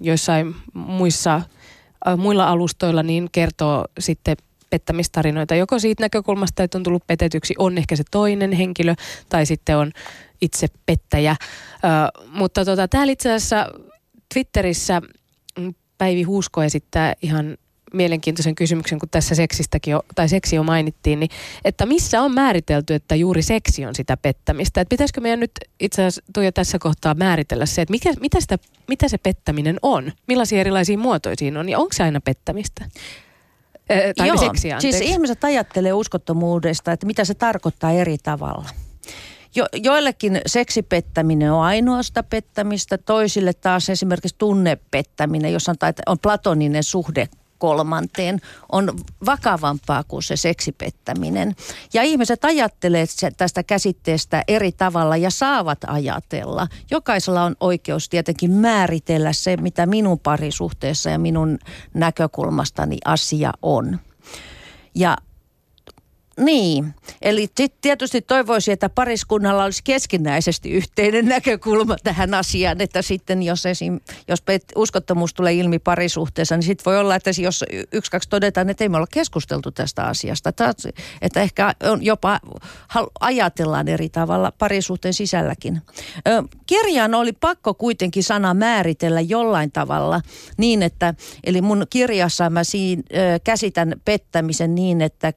joissain 0.00 0.54
muissa, 0.74 1.34
äh, 2.08 2.16
muilla 2.16 2.48
alustoilla 2.48 3.02
niin 3.02 3.28
kertoo 3.32 3.84
sitten 3.98 4.36
pettämistarinoita. 4.70 5.54
Joko 5.54 5.78
siitä 5.78 6.04
näkökulmasta, 6.04 6.62
että 6.62 6.78
on 6.78 6.82
tullut 6.82 7.06
petetyksi, 7.06 7.54
on 7.58 7.78
ehkä 7.78 7.96
se 7.96 8.02
toinen 8.10 8.52
henkilö, 8.52 8.94
tai 9.28 9.46
sitten 9.46 9.76
on 9.76 9.92
itse 10.40 10.66
pettäjä. 10.86 11.36
Ö, 11.74 12.20
mutta 12.26 12.64
tota, 12.64 12.88
täällä 12.88 13.12
itse 13.12 13.32
asiassa 13.32 13.66
Twitterissä 14.34 15.02
Päivi 15.98 16.22
Huusko 16.22 16.62
esittää 16.62 17.14
ihan 17.22 17.56
mielenkiintoisen 17.94 18.54
kysymyksen, 18.54 18.98
kun 18.98 19.08
tässä 19.08 19.34
seksistäkin 19.34 19.92
jo, 19.92 20.02
tai 20.14 20.28
seksi 20.28 20.56
jo 20.56 20.62
mainittiin, 20.62 21.20
niin 21.20 21.30
että 21.64 21.86
missä 21.86 22.22
on 22.22 22.34
määritelty, 22.34 22.94
että 22.94 23.14
juuri 23.14 23.42
seksi 23.42 23.86
on 23.86 23.94
sitä 23.94 24.16
pettämistä? 24.16 24.80
Että 24.80 24.90
pitäisikö 24.90 25.20
meidän 25.20 25.40
nyt 25.40 25.50
itse 25.80 26.02
asiassa 26.02 26.22
Tuija 26.34 26.52
tässä 26.52 26.78
kohtaa 26.78 27.14
määritellä 27.14 27.66
se, 27.66 27.82
että 27.82 27.92
mikä, 27.92 28.12
mitä, 28.20 28.40
sitä, 28.40 28.58
mitä 28.88 29.08
se 29.08 29.18
pettäminen 29.18 29.76
on? 29.82 30.12
Millaisia 30.26 30.60
erilaisia 30.60 30.98
muotoja 30.98 31.36
on 31.58 31.68
ja 31.68 31.78
onko 31.78 31.92
se 31.92 32.02
aina 32.02 32.20
pettämistä? 32.20 32.84
Tai 34.16 34.28
Joo, 34.28 34.36
seksiä, 34.36 34.80
siis 34.80 35.00
ihmiset 35.00 35.44
ajattelee 35.44 35.92
uskottomuudesta, 35.92 36.92
että 36.92 37.06
mitä 37.06 37.24
se 37.24 37.34
tarkoittaa 37.34 37.92
eri 37.92 38.18
tavalla. 38.18 38.68
Jo, 39.54 39.66
joillekin 39.72 40.40
seksipettäminen 40.46 41.52
on 41.52 41.62
ainoasta 41.62 42.22
pettämistä, 42.22 42.98
toisille 42.98 43.52
taas 43.52 43.90
esimerkiksi 43.90 44.36
tunnepettäminen, 44.38 45.52
jossa 45.52 45.72
on, 45.72 45.76
on 46.06 46.18
platoninen 46.18 46.84
suhde 46.84 47.28
kolmanteen, 47.60 48.40
on 48.72 48.98
vakavampaa 49.26 50.04
kuin 50.04 50.22
se 50.22 50.36
seksipettäminen. 50.36 51.54
Ja 51.94 52.02
ihmiset 52.02 52.44
ajattelee 52.44 53.04
tästä 53.36 53.62
käsitteestä 53.62 54.44
eri 54.48 54.72
tavalla 54.72 55.16
ja 55.16 55.30
saavat 55.30 55.78
ajatella. 55.86 56.66
Jokaisella 56.90 57.42
on 57.42 57.56
oikeus 57.60 58.08
tietenkin 58.08 58.50
määritellä 58.50 59.32
se, 59.32 59.56
mitä 59.56 59.86
minun 59.86 60.18
parisuhteessa 60.18 61.10
ja 61.10 61.18
minun 61.18 61.58
näkökulmastani 61.94 62.98
asia 63.04 63.52
on. 63.62 63.98
Ja 64.94 65.16
niin, 66.40 66.94
eli 67.22 67.48
tietysti 67.80 68.22
toivoisin, 68.22 68.72
että 68.72 68.88
pariskunnalla 68.88 69.64
olisi 69.64 69.84
keskinäisesti 69.84 70.70
yhteinen 70.70 71.26
näkökulma 71.26 71.96
tähän 72.04 72.34
asiaan, 72.34 72.80
että 72.80 73.02
sitten 73.02 73.42
jos, 73.42 73.66
esim, 73.66 74.00
jos 74.28 74.42
uskottomuus 74.76 75.34
tulee 75.34 75.52
ilmi 75.54 75.78
parisuhteessa, 75.78 76.56
niin 76.56 76.62
sitten 76.62 76.84
voi 76.84 76.98
olla, 76.98 77.14
että 77.14 77.30
jos 77.42 77.64
yksi, 77.92 78.10
kaksi 78.10 78.28
todetaan, 78.28 78.70
että 78.70 78.84
ei 78.84 78.88
me 78.88 78.96
olla 78.96 79.06
keskusteltu 79.12 79.70
tästä 79.70 80.04
asiasta, 80.04 80.52
että 81.22 81.40
ehkä 81.40 81.74
on 81.82 82.04
jopa 82.04 82.40
ajatellaan 83.20 83.88
eri 83.88 84.08
tavalla 84.08 84.52
parisuhteen 84.58 85.14
sisälläkin. 85.14 85.82
Kirjaan 86.66 87.14
oli 87.14 87.32
pakko 87.32 87.74
kuitenkin 87.74 88.22
sana 88.22 88.54
määritellä 88.54 89.20
jollain 89.20 89.72
tavalla 89.72 90.20
niin, 90.56 90.82
että, 90.82 91.14
eli 91.44 91.62
mun 91.62 91.86
kirjassa 91.90 92.50
mä 92.50 92.64
siinä, 92.64 93.02
käsitän 93.44 93.94
pettämisen 94.04 94.74
niin, 94.74 95.00
että 95.00 95.32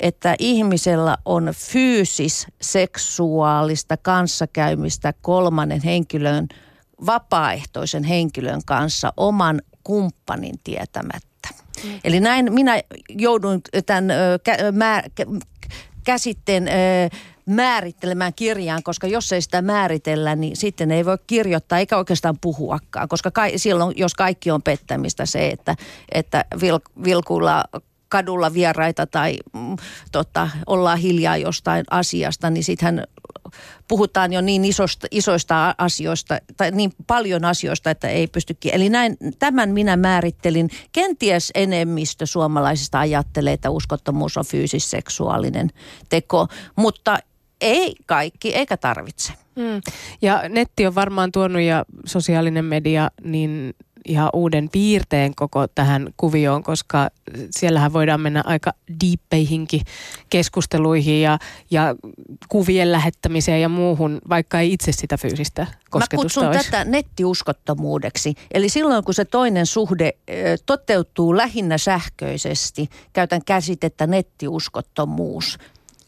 että 0.00 0.34
ihmisellä 0.40 1.16
on 1.24 1.52
fyysis-seksuaalista 1.56 3.96
kanssakäymistä 3.96 5.12
kolmannen 5.22 5.82
henkilön, 5.82 6.48
vapaaehtoisen 7.06 8.04
henkilön 8.04 8.60
kanssa 8.66 9.12
oman 9.16 9.62
kumppanin 9.84 10.54
tietämättä. 10.64 11.48
Mm. 11.84 12.00
Eli 12.04 12.20
näin 12.20 12.52
minä 12.52 12.80
joudun 13.08 13.60
tämän 13.86 14.08
kä- 14.48 14.72
mä, 14.72 15.02
kä- 15.20 15.40
käsitteen 16.04 16.68
määrittelemään 17.46 18.34
kirjaan, 18.34 18.82
koska 18.82 19.06
jos 19.06 19.32
ei 19.32 19.42
sitä 19.42 19.62
määritellä, 19.62 20.36
niin 20.36 20.56
sitten 20.56 20.90
ei 20.90 21.04
voi 21.04 21.18
kirjoittaa 21.26 21.78
eikä 21.78 21.96
oikeastaan 21.96 22.38
puhuakaan, 22.40 23.08
koska 23.08 23.30
ka- 23.30 23.42
silloin, 23.56 23.92
jos 23.96 24.14
kaikki 24.14 24.50
on 24.50 24.62
pettämistä, 24.62 25.26
se, 25.26 25.48
että, 25.48 25.76
että 26.12 26.44
vil, 26.60 26.78
vilkuilla 27.04 27.64
kadulla 28.10 28.54
vieraita 28.54 29.06
tai 29.06 29.36
mm, 29.52 29.76
tota, 30.12 30.50
ollaan 30.66 30.98
hiljaa 30.98 31.36
jostain 31.36 31.84
asiasta, 31.90 32.50
niin 32.50 32.64
sittenhän 32.64 33.04
puhutaan 33.88 34.32
jo 34.32 34.40
niin 34.40 34.64
isosta, 34.64 35.06
isoista 35.10 35.74
asioista, 35.78 36.38
tai 36.56 36.70
niin 36.70 36.92
paljon 37.06 37.44
asioista, 37.44 37.90
että 37.90 38.08
ei 38.08 38.26
pystykin. 38.26 38.74
Eli 38.74 38.88
näin, 38.88 39.16
tämän 39.38 39.70
minä 39.70 39.96
määrittelin. 39.96 40.70
Kenties 40.92 41.50
enemmistö 41.54 42.26
suomalaisista 42.26 43.00
ajattelee, 43.00 43.52
että 43.52 43.70
uskottomuus 43.70 44.36
on 44.36 44.44
fyysisseksuaalinen 44.46 45.70
teko, 46.08 46.46
mutta 46.76 47.18
ei 47.60 47.94
kaikki, 48.06 48.54
eikä 48.54 48.76
tarvitse. 48.76 49.32
Mm. 49.56 49.80
Ja 50.22 50.42
netti 50.48 50.86
on 50.86 50.94
varmaan 50.94 51.32
tuonut 51.32 51.62
ja 51.62 51.84
sosiaalinen 52.06 52.64
media 52.64 53.10
niin 53.24 53.74
ihan 54.08 54.30
uuden 54.32 54.68
piirteen 54.68 55.34
koko 55.34 55.68
tähän 55.68 56.08
kuvioon, 56.16 56.62
koska 56.62 57.10
siellähän 57.50 57.92
voidaan 57.92 58.20
mennä 58.20 58.42
aika 58.46 58.72
diippeihinkin 59.00 59.80
keskusteluihin 60.30 61.22
ja, 61.22 61.38
ja 61.70 61.94
kuvien 62.48 62.92
lähettämiseen 62.92 63.62
ja 63.62 63.68
muuhun, 63.68 64.18
vaikka 64.28 64.60
ei 64.60 64.72
itse 64.72 64.92
sitä 64.92 65.16
fyysistä 65.16 65.66
kosketusta 65.90 66.16
Mä 66.16 66.22
kutsun 66.22 66.46
olisi. 66.46 66.70
tätä 66.70 66.84
nettiuskottomuudeksi. 66.84 68.34
Eli 68.54 68.68
silloin, 68.68 69.04
kun 69.04 69.14
se 69.14 69.24
toinen 69.24 69.66
suhde 69.66 70.12
toteutuu 70.66 71.36
lähinnä 71.36 71.78
sähköisesti, 71.78 72.88
käytän 73.12 73.44
käsitettä 73.44 74.06
nettiuskottomuus. 74.06 75.58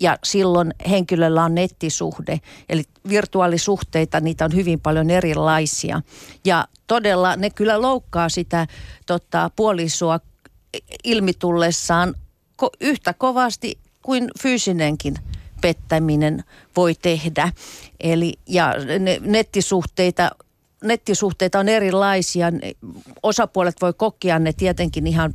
Ja 0.03 0.19
silloin 0.25 0.75
henkilöllä 0.91 1.45
on 1.45 1.55
nettisuhde, 1.55 2.41
eli 2.69 2.85
virtuaalisuhteita, 3.09 4.21
niitä 4.21 4.45
on 4.45 4.55
hyvin 4.55 4.81
paljon 4.81 5.11
erilaisia. 5.11 6.03
Ja 6.45 6.69
todella 6.87 7.37
ne 7.37 7.51
kyllä 7.51 7.83
loukkaa 7.83 8.29
sitä 8.29 8.67
tota, 9.07 9.51
puolisoa 9.57 10.21
ilmitullessaan 11.05 12.15
ko- 12.63 12.77
yhtä 12.81 13.13
kovasti 13.13 13.79
kuin 14.03 14.31
fyysinenkin 14.43 15.15
pettäminen 15.61 16.45
voi 16.77 16.95
tehdä. 17.03 17.53
Eli 18.01 18.35
ja 18.49 18.75
ne, 18.99 19.21
nettisuhteita 19.21 20.31
nettisuhteita 20.83 21.59
on 21.59 21.69
erilaisia. 21.69 22.47
Osapuolet 23.23 23.77
voi 23.81 23.93
kokea 23.93 24.39
ne 24.39 24.53
tietenkin 24.53 25.07
ihan 25.07 25.35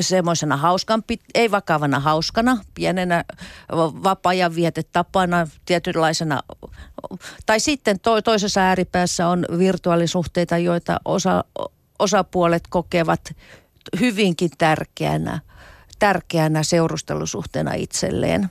semmoisena 0.00 0.56
hauskan, 0.56 1.02
ei 1.34 1.50
vakavana 1.50 2.00
hauskana, 2.00 2.58
pienenä 2.74 3.24
vapaa-ajan 3.72 4.54
vietetapana, 4.54 5.48
tietynlaisena. 5.64 6.42
Tai 7.46 7.60
sitten 7.60 8.00
to, 8.00 8.22
toisessa 8.22 8.60
ääripäässä 8.60 9.28
on 9.28 9.46
virtuaalisuhteita, 9.58 10.58
joita 10.58 11.00
osa, 11.04 11.44
osapuolet 11.98 12.62
kokevat 12.70 13.34
hyvinkin 14.00 14.50
tärkeänä, 14.58 15.40
tärkeänä 15.98 16.62
seurustelusuhteena 16.62 17.74
itselleen. 17.74 18.50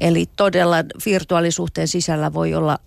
Eli 0.00 0.26
todella 0.36 0.76
virtuaalisuhteen 1.06 1.88
sisällä 1.88 2.32
voi 2.32 2.54
olla 2.54 2.78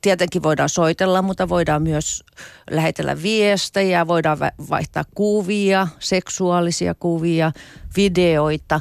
tietenkin 0.00 0.42
voidaan 0.42 0.68
soitella, 0.68 1.22
mutta 1.22 1.48
voidaan 1.48 1.82
myös 1.82 2.24
lähetellä 2.70 3.22
viestejä, 3.22 4.06
voidaan 4.06 4.38
vaihtaa 4.70 5.04
kuvia, 5.14 5.88
seksuaalisia 5.98 6.94
kuvia, 6.94 7.52
videoita. 7.96 8.80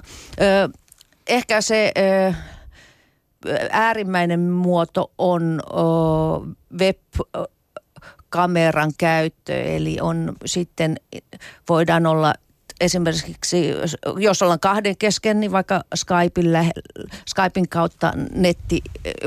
Ehkä 1.27 1.61
se 1.61 1.91
äärimmäinen 3.71 4.39
muoto 4.39 5.11
on 5.17 5.61
web-kameran 6.79 8.91
käyttö, 8.97 9.61
eli 9.61 9.97
on 10.01 10.35
sitten 10.45 10.95
voidaan 11.69 12.05
olla 12.05 12.33
esimerkiksi, 12.79 13.73
jos 14.17 14.41
ollaan 14.41 14.59
kahden 14.59 14.97
kesken, 14.97 15.39
niin 15.39 15.51
vaikka 15.51 15.83
Skypein, 15.95 16.71
Skypein 17.27 17.69
kautta 17.69 18.13
netti, 18.33 18.81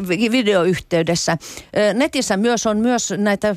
videoyhteydessä. 0.09 1.37
Netissä 1.95 2.37
myös 2.37 2.67
on 2.67 2.79
myös 2.79 3.15
näitä 3.17 3.57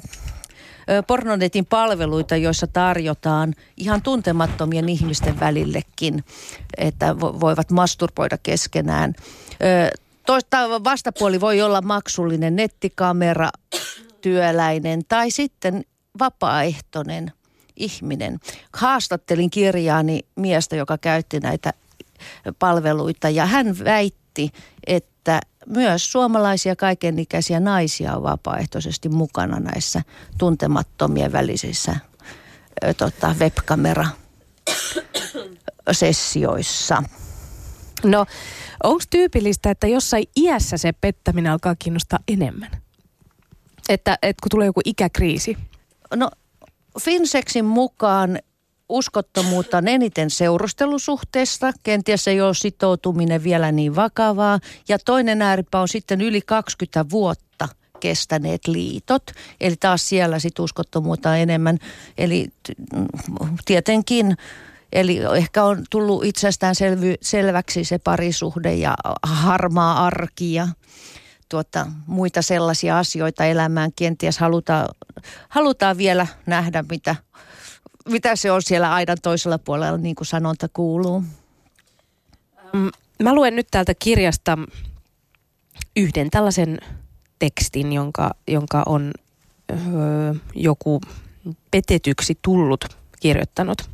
pornonetin 1.08 1.66
palveluita, 1.66 2.36
joissa 2.36 2.68
tarjotaan 2.68 3.54
ihan 3.78 4.02
tuntemattomien 4.02 4.90
ihmisten 4.90 5.40
välillekin, 5.40 6.24
että 6.78 7.20
voivat 7.20 7.72
masturboida 7.72 8.38
keskenään. 8.44 9.14
Toista 10.26 10.84
vastapuoli 10.84 11.42
voi 11.42 11.62
olla 11.62 11.82
maksullinen 11.82 12.56
nettikamera, 12.56 13.50
työläinen 14.22 15.02
tai 15.08 15.32
sitten 15.32 15.86
vapaaehtoinen– 16.20 17.32
ihminen. 17.76 18.40
Haastattelin 18.74 19.50
kirjaani 19.50 20.20
miestä, 20.36 20.76
joka 20.76 20.98
käytti 20.98 21.40
näitä 21.40 21.74
palveluita 22.60 23.30
ja 23.30 23.46
hän 23.46 23.80
väitti, 23.84 24.50
että 24.88 25.42
myös 25.66 26.12
suomalaisia 26.12 26.76
kaikenikäisiä 26.76 27.60
naisia 27.60 28.16
on 28.16 28.24
vapaaehtoisesti 28.24 29.10
mukana 29.10 29.60
näissä 29.60 30.02
tuntemattomien 30.38 31.32
välisissä 31.32 31.96
ö, 32.84 32.94
tota, 32.94 33.36
webkamera 33.40 34.06
sessioissa. 35.92 37.04
No, 38.04 38.26
onko 38.84 39.04
tyypillistä, 39.10 39.72
että 39.72 39.88
jossain 39.88 40.26
iässä 40.38 40.78
se 40.78 40.92
pettäminen 40.92 41.52
alkaa 41.52 41.76
kiinnostaa 41.80 42.20
enemmän? 42.28 42.72
Että, 43.90 44.18
että 44.22 44.42
kun 44.44 44.50
tulee 44.50 44.66
joku 44.66 44.82
ikäkriisi? 44.86 45.58
No 46.16 46.30
Finsexin 47.00 47.66
mukaan 47.66 48.40
uskottomuutta 48.90 49.78
on 49.78 49.88
eniten 49.88 50.30
seurustelusuhteesta, 50.30 51.74
kenties 51.84 52.28
ei 52.28 52.42
ole 52.42 52.54
sitoutuminen 52.54 53.44
vielä 53.44 53.72
niin 53.72 53.96
vakavaa. 53.96 54.60
Ja 54.88 55.00
toinen 55.00 55.42
ääripää 55.42 55.82
on 55.82 55.88
sitten 55.88 56.22
yli 56.22 56.42
20 56.42 57.06
vuotta 57.10 57.68
kestäneet 58.00 58.68
liitot. 58.68 59.24
Eli 59.62 59.76
taas 59.80 60.10
siellä 60.10 60.40
sit 60.40 60.60
uskottomuutta 60.60 61.30
on 61.30 61.38
enemmän. 61.38 61.78
Eli 62.18 62.48
tietenkin, 63.66 64.38
eli 64.94 65.20
ehkä 65.38 65.64
on 65.64 65.84
tullut 65.90 66.26
itsestään 66.26 66.76
selvy, 66.76 67.16
selväksi 67.22 67.84
se 67.84 67.98
parisuhde 68.00 68.74
ja 68.74 68.96
harmaa 69.24 70.06
arki 70.06 70.54
ja 70.54 70.68
tuota, 71.50 71.88
muita 72.08 72.42
sellaisia 72.42 73.00
asioita 73.00 73.46
elämään 73.46 73.92
kenties 73.96 74.38
halutaan, 74.38 74.90
halutaan 75.50 75.98
vielä 75.98 76.28
nähdä, 76.46 76.84
mitä 76.90 77.16
mitä 78.10 78.36
se 78.36 78.52
on 78.52 78.62
siellä 78.62 78.94
aidan 78.94 79.18
toisella 79.22 79.58
puolella, 79.58 79.98
niin 79.98 80.16
kuin 80.16 80.28
sanonta 80.28 80.68
kuuluu? 80.74 81.24
Mä 83.24 83.36
luen 83.36 83.56
nyt 83.56 83.68
täältä 83.72 83.94
kirjasta 84.00 84.58
yhden 85.96 86.30
tällaisen 86.30 86.78
tekstin, 87.40 87.94
jonka, 87.94 88.32
jonka 88.48 88.84
on 88.86 89.14
öö, 89.72 90.34
joku 90.56 91.02
petetyksi 91.72 92.40
tullut 92.42 92.98
kirjoittanut. 93.20 93.90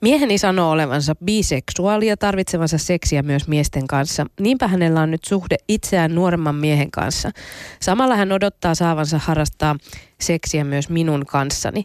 Mieheni 0.00 0.38
sanoo 0.38 0.70
olevansa 0.70 1.14
biseksuaali 1.24 2.06
ja 2.06 2.16
tarvitsevansa 2.16 2.78
seksiä 2.78 3.22
myös 3.22 3.48
miesten 3.48 3.86
kanssa. 3.86 4.26
Niinpä 4.40 4.68
hänellä 4.68 5.00
on 5.00 5.10
nyt 5.10 5.24
suhde 5.24 5.56
itseään 5.68 6.14
nuoremman 6.14 6.54
miehen 6.54 6.90
kanssa. 6.90 7.30
Samalla 7.80 8.16
hän 8.16 8.32
odottaa 8.32 8.74
saavansa 8.74 9.18
harrastaa 9.18 9.76
seksiä 10.20 10.64
myös 10.64 10.88
minun 10.88 11.26
kanssani. 11.26 11.84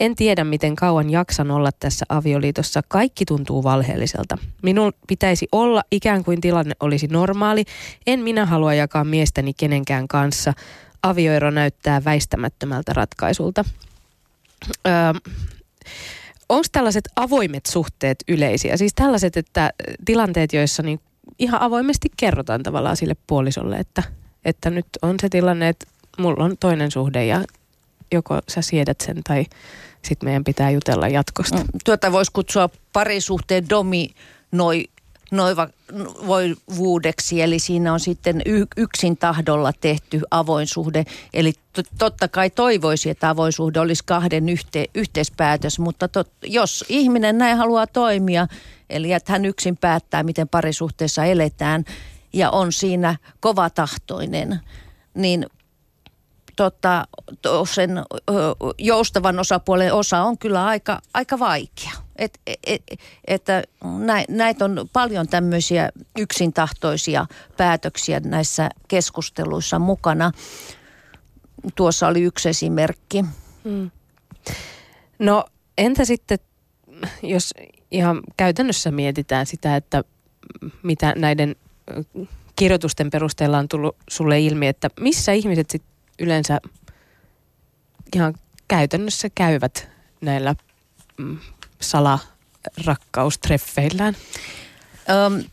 En 0.00 0.14
tiedä, 0.14 0.44
miten 0.44 0.76
kauan 0.76 1.10
jaksan 1.10 1.50
olla 1.50 1.70
tässä 1.80 2.06
avioliitossa. 2.08 2.80
Kaikki 2.88 3.24
tuntuu 3.24 3.64
valheelliselta. 3.64 4.38
Minun 4.62 4.92
pitäisi 5.08 5.48
olla 5.52 5.82
ikään 5.90 6.24
kuin 6.24 6.40
tilanne 6.40 6.74
olisi 6.80 7.06
normaali. 7.06 7.64
En 8.06 8.20
minä 8.20 8.46
halua 8.46 8.74
jakaa 8.74 9.04
miestäni 9.04 9.52
kenenkään 9.54 10.08
kanssa. 10.08 10.52
Avioero 11.02 11.50
näyttää 11.50 12.04
väistämättömältä 12.04 12.92
ratkaisulta. 12.92 13.64
Öö, 14.86 14.92
Onko 16.50 16.66
tällaiset 16.72 17.08
avoimet 17.16 17.66
suhteet 17.66 18.24
yleisiä? 18.28 18.76
Siis 18.76 18.94
tällaiset, 18.94 19.36
että 19.36 19.70
tilanteet, 20.04 20.52
joissa 20.52 20.82
niin 20.82 21.00
ihan 21.38 21.60
avoimesti 21.60 22.08
kerrotaan 22.16 22.62
tavallaan 22.62 22.96
sille 22.96 23.16
puolisolle, 23.26 23.76
että, 23.76 24.02
että 24.44 24.70
nyt 24.70 24.86
on 25.02 25.14
se 25.20 25.28
tilanne, 25.28 25.68
että 25.68 25.86
mulla 26.18 26.44
on 26.44 26.56
toinen 26.60 26.90
suhde 26.90 27.26
ja 27.26 27.44
joko 28.12 28.38
sä 28.48 28.62
siedät 28.62 29.00
sen 29.00 29.16
tai 29.24 29.46
sitten 30.02 30.26
meidän 30.26 30.44
pitää 30.44 30.70
jutella 30.70 31.08
jatkosta. 31.08 31.56
Mm, 31.56 31.64
tuota 31.84 32.12
voisi 32.12 32.32
kutsua 32.32 32.68
parisuhteen 32.92 33.68
dominoi 33.68 34.84
noivoivuudeksi, 35.30 37.42
eli 37.42 37.58
siinä 37.58 37.92
on 37.92 38.00
sitten 38.00 38.42
yksin 38.76 39.16
tahdolla 39.16 39.72
tehty 39.80 40.20
avoin 40.30 40.66
suhde. 40.66 41.04
Eli 41.34 41.52
totta 41.98 42.28
kai 42.28 42.50
toivoisi, 42.50 43.10
että 43.10 43.28
avoin 43.28 43.52
suhde 43.52 43.80
olisi 43.80 44.02
kahden 44.06 44.48
yhte- 44.48 44.90
yhteispäätös, 44.94 45.78
mutta 45.78 46.06
tot- 46.06 46.46
jos 46.46 46.84
ihminen 46.88 47.38
näin 47.38 47.56
haluaa 47.56 47.86
toimia, 47.86 48.46
eli 48.90 49.12
että 49.12 49.32
hän 49.32 49.44
yksin 49.44 49.76
päättää, 49.76 50.22
miten 50.22 50.48
parisuhteessa 50.48 51.24
eletään 51.24 51.84
ja 52.32 52.50
on 52.50 52.72
siinä 52.72 53.16
kovatahtoinen, 53.40 54.60
niin 55.14 55.46
tota, 56.60 57.06
sen 57.74 57.90
joustavan 58.78 59.38
osapuolen 59.38 59.94
osa 59.94 60.22
on 60.22 60.38
kyllä 60.38 60.66
aika, 60.66 61.00
aika 61.14 61.38
vaikea. 61.38 61.90
Et, 62.16 62.40
et, 62.46 62.58
et, 62.66 63.00
että 63.26 63.62
näitä 64.28 64.64
on 64.64 64.88
paljon 64.92 65.28
tämmöisiä 65.28 65.90
yksintahttoisia 66.18 67.26
päätöksiä 67.56 68.20
näissä 68.24 68.70
keskusteluissa 68.88 69.78
mukana. 69.78 70.32
Tuossa 71.74 72.08
oli 72.08 72.22
yksi 72.22 72.48
esimerkki. 72.48 73.24
Hmm. 73.64 73.90
No 75.18 75.44
entä 75.78 76.04
sitten, 76.04 76.38
jos 77.22 77.54
ihan 77.90 78.20
käytännössä 78.36 78.90
mietitään 78.90 79.46
sitä, 79.46 79.76
että 79.76 80.04
mitä 80.82 81.14
näiden 81.16 81.56
kirjoitusten 82.56 83.10
perusteella 83.10 83.58
on 83.58 83.68
tullut 83.68 83.96
sulle 84.10 84.40
ilmi, 84.40 84.66
että 84.66 84.90
missä 85.00 85.32
ihmiset 85.32 85.70
sit 85.70 85.82
yleensä 86.20 86.60
ihan 88.14 88.34
käytännössä 88.68 89.28
käyvät 89.34 89.88
näillä 90.20 90.54
mm, 91.16 91.38
salarakkaustreffeillään? 91.80 94.16
Um, 95.26 95.44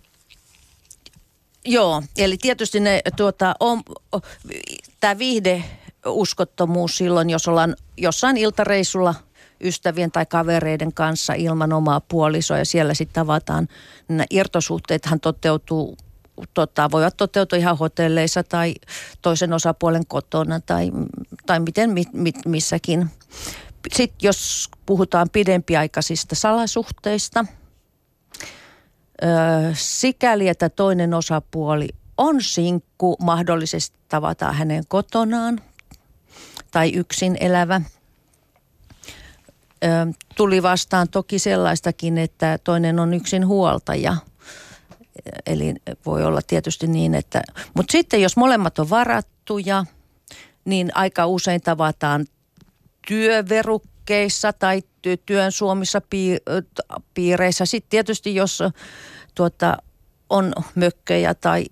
joo, 1.66 2.04
eli 2.18 2.38
tietysti 2.38 2.80
ne, 2.80 3.02
tuota, 3.16 3.56
on, 3.60 3.82
tämä 5.00 5.18
viihdeuskottomuus 5.18 6.98
silloin, 6.98 7.30
jos 7.30 7.48
ollaan 7.48 7.76
jossain 7.98 8.38
iltareissulla 8.38 9.15
ystävien 9.62 10.12
tai 10.12 10.26
kavereiden 10.26 10.94
kanssa 10.94 11.34
ilman 11.34 11.74
omaa 11.74 12.02
puolisoa 12.02 12.58
ja 12.58 12.65
siellä 12.65 12.94
sitten 12.94 13.13
tavataan. 13.13 13.68
Nämä 14.08 14.26
irtosuhteethan 14.30 15.20
toteutuu 15.20 15.98
tota, 16.54 16.91
voivat 16.91 17.17
toteutua 17.17 17.60
ihan 17.60 17.78
hotelleissa 17.78 18.43
tai 18.43 18.76
toisen 19.21 19.54
osapuolen 19.54 20.08
kotona 20.08 20.60
tai, 20.60 20.91
tai 21.45 21.60
miten 21.60 21.89
mit, 21.89 22.13
mit, 22.13 22.36
missäkin. 22.45 23.10
Sitten 23.93 24.17
jos 24.21 24.69
puhutaan 24.86 25.30
pidempiaikaisista 25.30 26.36
salasuhteista, 26.36 27.45
ö, 29.23 29.26
sikäli 29.73 30.47
että 30.47 30.69
toinen 30.69 31.13
osapuoli 31.13 31.88
on 32.17 32.43
sinkku, 32.43 33.15
mahdollisesti 33.19 33.97
tavataan 34.10 34.56
hänen 34.56 34.84
kotonaan 34.88 35.62
tai 36.71 36.91
yksin 36.93 37.38
elävä. 37.39 37.82
Tuli 40.36 40.63
vastaan 40.63 41.08
toki 41.10 41.39
sellaistakin, 41.39 42.17
että 42.17 42.60
toinen 42.63 43.00
on 43.00 43.13
yksin 43.13 43.47
huoltaja– 43.47 44.17
Eli 45.45 45.73
voi 46.06 46.25
olla 46.25 46.41
tietysti 46.47 46.88
niin, 46.88 47.15
että... 47.15 47.41
Mutta 47.73 47.91
sitten 47.91 48.21
jos 48.21 48.38
molemmat 48.38 48.80
on 48.80 48.89
varattuja, 48.89 49.86
niin 50.65 50.91
aika 50.95 51.25
usein 51.27 51.62
tavataan 51.62 52.25
työverukkeissa 53.08 54.53
tai 54.53 54.82
työn 55.25 55.51
suomissa 55.51 56.01
piireissä. 57.13 57.65
Sitten 57.65 57.89
tietysti 57.89 58.36
jos 58.36 58.63
tuota, 59.36 59.77
on 60.30 60.53
mökkejä 60.75 61.34
tai 61.34 61.65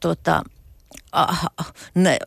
tuota, 0.00 0.42
ne, 1.94 2.18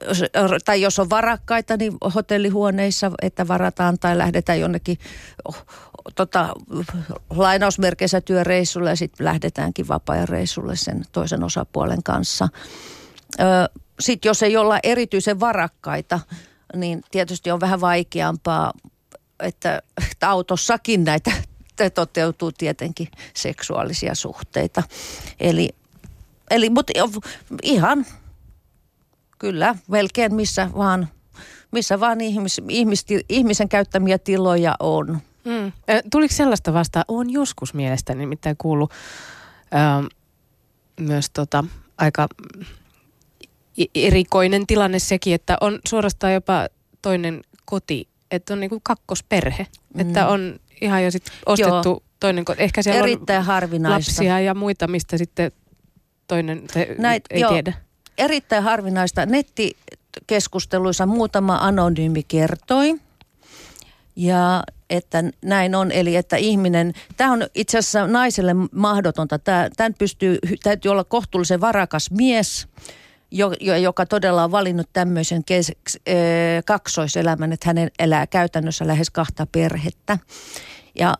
tai 0.65 0.81
jos 0.81 0.99
on 0.99 1.09
varakkaita, 1.09 1.77
niin 1.77 1.93
hotellihuoneissa, 2.15 3.11
että 3.21 3.47
varataan 3.47 3.99
tai 3.99 4.17
lähdetään 4.17 4.59
jonnekin 4.59 4.97
tota, 6.15 6.53
lainausmerkeissä 7.29 8.21
työreissulle 8.21 8.89
ja 8.89 8.95
sitten 8.95 9.25
lähdetäänkin 9.25 9.87
vapaa 9.87 10.25
reissulle 10.25 10.75
sen 10.75 11.03
toisen 11.11 11.43
osapuolen 11.43 12.03
kanssa. 12.03 12.47
Sitten 13.99 14.29
jos 14.29 14.43
ei 14.43 14.57
olla 14.57 14.79
erityisen 14.83 15.39
varakkaita, 15.39 16.19
niin 16.75 17.01
tietysti 17.11 17.51
on 17.51 17.59
vähän 17.59 17.81
vaikeampaa, 17.81 18.73
että, 19.39 19.81
että 20.11 20.29
autossakin 20.29 21.03
näitä 21.03 21.31
toteutuu 21.93 22.51
tietenkin 22.51 23.07
seksuaalisia 23.33 24.15
suhteita. 24.15 24.83
Eli, 25.39 25.69
eli 26.49 26.69
mutta 26.69 26.93
ihan 27.63 28.05
kyllä, 29.39 29.75
melkein 29.87 30.35
missä 30.35 30.69
vaan, 30.77 31.07
missä 31.71 31.99
vaan 31.99 32.21
ihmis, 32.21 32.61
ihmis, 32.69 33.05
ihmisen 33.29 33.69
käyttämiä 33.69 34.17
tiloja 34.17 34.75
on. 34.79 35.19
Mm. 35.45 35.71
Tuliko 36.11 36.33
sellaista 36.33 36.73
vasta? 36.73 37.05
On 37.07 37.29
joskus 37.29 37.73
mielestäni 37.73 38.19
nimittäin 38.19 38.55
kuullut 38.57 38.91
ö, 39.73 40.09
myös 40.99 41.29
tota, 41.29 41.63
aika 41.97 42.27
erikoinen 43.95 44.67
tilanne 44.67 44.99
sekin, 44.99 45.35
että 45.35 45.57
on 45.61 45.79
suorastaan 45.87 46.33
jopa 46.33 46.67
toinen 47.01 47.41
koti, 47.65 48.07
että 48.31 48.53
on 48.53 48.59
niinku 48.59 48.79
kakkosperhe, 48.83 49.67
mm. 49.93 49.99
että 49.99 50.27
on 50.27 50.59
ihan 50.81 51.03
jo 51.03 51.11
sit 51.11 51.25
ostettu 51.45 51.89
Joo. 51.89 52.03
toinen 52.19 52.45
koti. 52.45 52.63
Ehkä 52.63 52.81
siellä 52.81 53.03
Erittäin 53.03 53.39
on 53.39 53.45
harvinaista. 53.45 53.95
lapsia 53.95 54.39
ja 54.39 54.53
muita, 54.53 54.87
mistä 54.87 55.17
sitten 55.17 55.51
toinen 56.27 56.63
te, 56.73 56.95
Näit, 56.97 57.23
ei 57.29 57.41
jo, 57.41 57.49
tiedä. 57.49 57.73
Erittäin 58.17 58.63
harvinaista. 58.63 59.25
Nettikeskusteluissa 59.25 61.05
muutama 61.05 61.55
anonyymi 61.55 62.23
kertoi, 62.23 62.95
ja 64.15 64.63
että 64.89 65.23
näin 65.41 65.75
on, 65.75 65.91
eli 65.91 66.15
että 66.15 66.35
ihminen, 66.35 66.93
tämä 67.17 67.31
on 67.31 67.47
itse 67.55 67.77
asiassa 67.77 68.07
naiselle 68.07 68.55
mahdotonta, 68.71 69.39
tämän 69.77 69.93
pystyy, 69.97 70.37
täytyy 70.63 70.91
olla 70.91 71.03
kohtuullisen 71.03 71.61
varakas 71.61 72.11
mies, 72.11 72.67
joka 73.81 74.05
todella 74.05 74.43
on 74.43 74.51
valinnut 74.51 74.89
tämmöisen 74.93 75.43
kes, 75.43 75.71
kaksoiselämän, 76.65 77.53
että 77.53 77.69
hänen 77.69 77.91
elää 77.99 78.27
käytännössä 78.27 78.87
lähes 78.87 79.09
kahta 79.09 79.47
perhettä. 79.51 80.17
Ja 80.99 81.13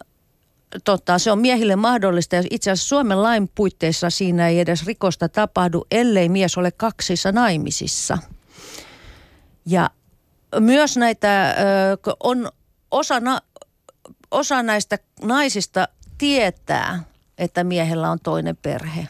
totta, 0.84 1.20
se 1.20 1.32
on 1.32 1.40
miehille 1.40 1.76
mahdollista 1.76 2.36
ja 2.36 2.44
itse 2.50 2.72
asiassa 2.72 2.88
Suomen 2.88 3.24
lain 3.24 3.50
puitteissa 3.56 4.10
siinä 4.10 4.48
ei 4.48 4.60
edes 4.60 4.86
rikosta 4.86 5.30
tapahdu, 5.30 5.88
ellei 5.92 6.30
mies 6.30 6.58
ole 6.58 6.72
kaksissa 6.72 7.32
naimisissa. 7.32 8.18
Ja 9.66 9.90
myös 10.60 10.98
näitä 10.98 11.56
on 12.24 12.52
osana, 12.92 13.40
osa 14.32 14.64
näistä 14.64 15.00
naisista 15.22 15.88
tietää, 16.18 17.04
että 17.38 17.64
miehellä 17.64 18.12
on 18.12 18.20
toinen 18.24 18.58
perhe. 18.58 19.08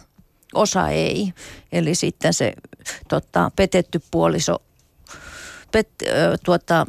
Osa 0.53 0.89
ei. 0.89 1.33
Eli 1.71 1.95
sitten 1.95 2.33
se 2.33 2.53
tota, 3.07 3.51
petetty 3.55 4.01
puoliso 4.11 4.61
pet, 5.71 5.89
ö, 6.01 6.37
tuota, 6.45 6.85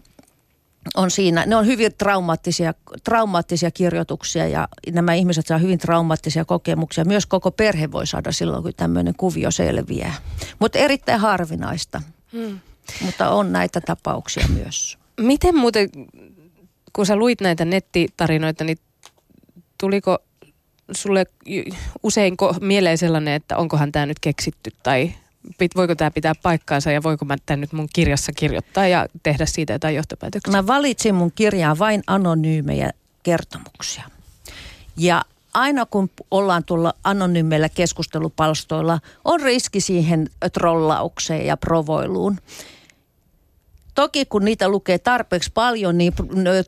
on 0.94 1.10
siinä, 1.10 1.46
ne 1.46 1.56
on 1.56 1.66
hyvin 1.66 1.92
traumaattisia, 1.98 2.74
traumaattisia 3.04 3.70
kirjoituksia 3.70 4.48
ja 4.48 4.68
nämä 4.92 5.14
ihmiset 5.14 5.46
saa 5.46 5.58
hyvin 5.58 5.78
traumaattisia 5.78 6.44
kokemuksia. 6.44 7.04
Myös 7.04 7.26
koko 7.26 7.50
perhe 7.50 7.92
voi 7.92 8.06
saada 8.06 8.32
silloin, 8.32 8.62
kun 8.62 8.72
tämmöinen 8.76 9.14
kuvio 9.16 9.50
selviää. 9.50 10.14
Mutta 10.58 10.78
erittäin 10.78 11.20
harvinaista. 11.20 12.02
Hmm. 12.32 12.58
Mutta 13.04 13.30
on 13.30 13.52
näitä 13.52 13.80
tapauksia 13.80 14.46
myös. 14.48 14.98
Miten 15.20 15.56
muuten, 15.56 15.88
kun 16.92 17.06
sä 17.06 17.16
luit 17.16 17.40
näitä 17.40 17.64
nettitarinoita, 17.64 18.64
niin 18.64 18.78
tuliko 19.80 20.18
sulle 20.92 21.26
usein 22.02 22.36
mieleen 22.60 22.98
sellainen, 22.98 23.34
että 23.34 23.56
onkohan 23.56 23.92
tämä 23.92 24.06
nyt 24.06 24.20
keksitty 24.20 24.70
tai 24.82 25.12
voiko 25.76 25.94
tämä 25.94 26.10
pitää 26.10 26.32
paikkaansa 26.42 26.90
ja 26.90 27.02
voiko 27.02 27.24
mä 27.24 27.36
tämän 27.46 27.60
nyt 27.60 27.72
mun 27.72 27.88
kirjassa 27.92 28.32
kirjoittaa 28.32 28.86
ja 28.86 29.06
tehdä 29.22 29.46
siitä 29.46 29.72
jotain 29.72 29.96
johtopäätöksiä? 29.96 30.52
Mä 30.52 30.66
valitsin 30.66 31.14
mun 31.14 31.32
kirjaan 31.34 31.78
vain 31.78 32.02
anonyymejä 32.06 32.90
kertomuksia. 33.22 34.04
Ja 34.96 35.22
aina 35.54 35.86
kun 35.86 36.10
ollaan 36.30 36.64
tuolla 36.64 36.94
anonyymeillä 37.04 37.68
keskustelupalstoilla, 37.68 38.98
on 39.24 39.40
riski 39.40 39.80
siihen 39.80 40.30
trollaukseen 40.52 41.46
ja 41.46 41.56
provoiluun. 41.56 42.38
Toki 43.94 44.24
kun 44.24 44.44
niitä 44.44 44.68
lukee 44.68 44.98
tarpeeksi 44.98 45.50
paljon, 45.54 45.98
niin 45.98 46.12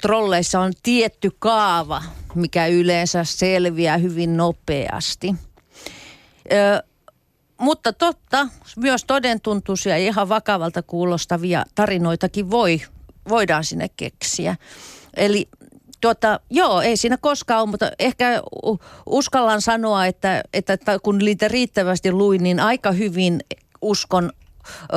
trolleissa 0.02 0.60
on 0.60 0.72
tietty 0.82 1.30
kaava, 1.38 2.02
mikä 2.34 2.66
yleensä 2.66 3.24
selviää 3.24 3.96
hyvin 3.96 4.36
nopeasti. 4.36 5.34
Mutta 7.60 7.92
totta, 7.92 8.48
myös 8.76 9.04
todentuntuisia 9.04 9.98
ja 9.98 10.08
ihan 10.08 10.28
vakavalta 10.28 10.82
kuulostavia 10.82 11.64
tarinoitakin 11.74 12.50
voi, 12.50 12.82
voidaan 13.28 13.64
sinne 13.64 13.90
keksiä. 13.96 14.56
Eli 15.16 15.48
tuota, 16.00 16.40
joo, 16.50 16.80
ei 16.80 16.96
siinä 16.96 17.16
koskaan 17.16 17.62
ole, 17.62 17.70
mutta 17.70 17.90
ehkä 17.98 18.42
uskallan 19.06 19.62
sanoa, 19.62 20.06
että, 20.06 20.42
että 20.52 20.78
kun 21.02 21.18
niitä 21.18 21.48
riittävästi 21.48 22.12
luin, 22.12 22.42
niin 22.42 22.60
aika 22.60 22.92
hyvin 22.92 23.40
uskon 23.82 24.32
ö, 24.82 24.96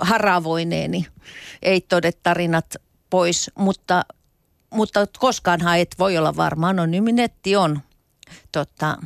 haravoineeni 0.00 1.06
ei 1.62 1.80
todetarinat 1.80 2.76
pois, 3.10 3.50
mutta, 3.58 4.04
mutta 4.70 5.06
koskaanhan 5.18 5.78
et 5.78 5.94
voi 5.98 6.18
olla 6.18 6.36
varma. 6.36 6.68
Anonyymi 6.68 7.12
netti 7.12 7.56
on 7.56 7.80
tota, 8.52 8.98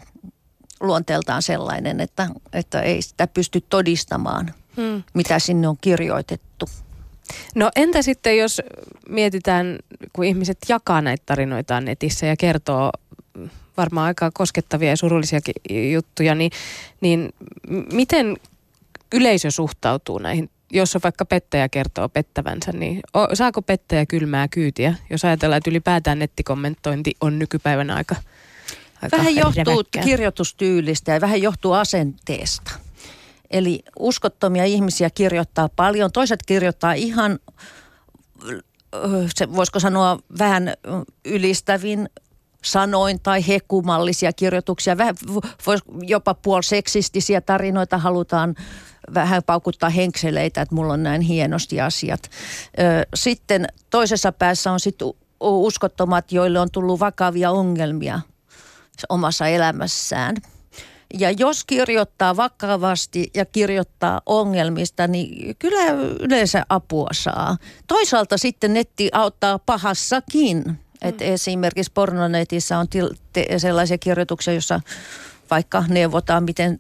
luonteeltaan 0.81 1.43
sellainen, 1.43 2.01
että, 2.01 2.29
että 2.53 2.81
ei 2.81 3.03
sitä 3.03 3.27
pysty 3.27 3.65
todistamaan, 3.69 4.55
hmm. 4.77 5.03
mitä 5.15 5.39
sinne 5.39 5.69
on 5.69 5.77
kirjoitettu. 5.81 6.67
No 7.55 7.71
entä 7.77 8.03
sitten, 8.03 8.39
jos 8.39 8.63
mietitään, 9.09 9.79
kun 10.13 10.25
ihmiset 10.25 10.59
jakaa 10.69 11.01
näitä 11.01 11.23
tarinoitaan 11.27 11.85
netissä 11.85 12.27
ja 12.27 12.37
kertoo 12.37 12.91
varmaan 13.77 14.07
aika 14.07 14.31
koskettavia 14.35 14.89
ja 14.89 14.97
surullisiakin 14.97 15.93
juttuja, 15.93 16.35
niin, 16.35 16.51
niin 17.01 17.29
miten 17.93 18.37
yleisö 19.15 19.51
suhtautuu 19.51 20.19
näihin? 20.19 20.51
Jos 20.73 20.97
on 20.97 21.01
vaikka 21.05 21.25
pettäjä 21.25 21.69
kertoo 21.69 22.09
pettävänsä, 22.09 22.73
niin 22.73 23.01
saako 23.35 23.63
pettäjä 23.63 24.07
kylmää 24.07 24.49
kyytiä? 24.49 24.95
Jos 25.11 25.25
ajatellaan, 25.25 25.59
että 25.59 25.71
ylipäätään 25.71 26.19
nettikommentointi 26.19 27.13
on 27.21 27.39
nykypäivänä 27.39 27.95
aika– 27.95 28.17
aika 28.27 28.37
Vähän 29.13 29.37
johtuu 29.37 29.65
reväkkää. 29.67 30.03
kirjoitustyylistä 30.03 31.13
ja 31.13 31.21
vähän 31.21 31.43
johtuu 31.43 31.73
asenteesta. 31.73 32.71
Eli 33.51 33.83
uskottomia 33.99 34.65
ihmisiä 34.65 35.11
kirjoittaa 35.11 35.69
paljon. 35.69 36.13
Toiset 36.13 36.41
kirjoittaa 36.47 36.93
ihan, 36.93 37.39
se 39.35 39.53
voisiko 39.53 39.81
sanoa 39.81 40.19
vähän 40.39 40.75
ylistävin 41.25 42.09
sanoin 42.65 43.21
tai 43.21 43.47
hekumallisia 43.49 44.33
kirjoituksia, 44.33 44.99
vähän 44.99 45.15
vois 45.67 45.81
jopa 46.03 46.35
puolseksistisiä 46.35 47.41
tarinoita 47.41 47.99
halutaan 47.99 48.55
vähän 49.15 49.43
paukuttaa 49.43 49.91
henkseleitä, 49.91 50.63
että 50.63 50.75
mulla 50.75 50.93
on 50.93 51.03
näin 51.03 51.21
hienosti 51.21 51.81
asiat. 51.81 52.31
Sitten 53.15 53.67
toisessa 53.91 54.33
päässä 54.33 54.73
on 54.73 54.81
sitten 54.81 55.09
uskottomat, 55.41 56.33
joille 56.33 56.61
on 56.61 56.71
tullut 56.71 57.01
vakavia 57.01 57.51
ongelmia– 57.51 58.21
omassa 59.09 59.47
elämässään. 59.49 60.37
Ja 61.19 61.31
jos 61.31 61.65
kirjoittaa 61.65 62.37
vakavasti 62.37 63.31
ja 63.35 63.45
kirjoittaa 63.45 64.21
ongelmista, 64.27 65.07
niin 65.07 65.57
kyllä 65.59 65.93
yleensä 66.21 66.67
apua 66.69 67.09
saa. 67.13 67.57
Toisaalta 67.87 68.39
sitten 68.39 68.75
netti 68.75 69.09
auttaa 69.13 69.59
pahassakin. 69.59 70.63
Mm. 70.67 70.77
Et 71.03 71.23
esimerkiksi 71.23 71.93
pornonetissä 71.93 72.79
on 72.79 72.89
til- 72.89 73.15
te- 73.33 73.59
sellaisia 73.59 73.99
kirjoituksia, 73.99 74.55
joissa 74.55 74.81
vaikka 75.51 75.85
neuvotaan, 75.89 76.45
miten 76.45 76.79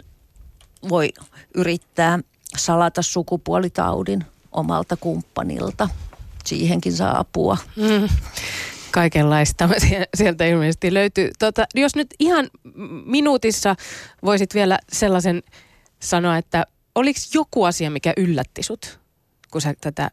voi 0.89 1.09
yrittää 1.55 2.19
salata 2.57 3.03
sukupuolitaudin 3.03 4.25
omalta 4.53 4.97
kumppanilta. 4.97 5.89
Siihenkin 6.45 6.93
saa 6.93 7.19
apua. 7.19 7.57
Mm 7.77 8.09
kaikenlaista 8.97 9.69
sieltä 10.19 10.45
ilmeisesti 10.45 10.95
löytyy. 10.95 11.31
Tota, 11.39 11.67
jos 11.75 11.97
nyt 11.97 12.15
ihan 12.19 12.51
minuutissa 13.07 13.77
voisit 14.25 14.55
vielä 14.55 14.79
sellaisen 14.93 15.43
sanoa, 16.01 16.37
että 16.37 16.67
oliko 16.95 17.21
joku 17.35 17.65
asia, 17.65 17.91
mikä 17.91 18.13
yllätti 18.17 18.63
sut, 18.63 18.99
kun 19.51 19.61
sä 19.61 19.75
tätä 19.81 20.11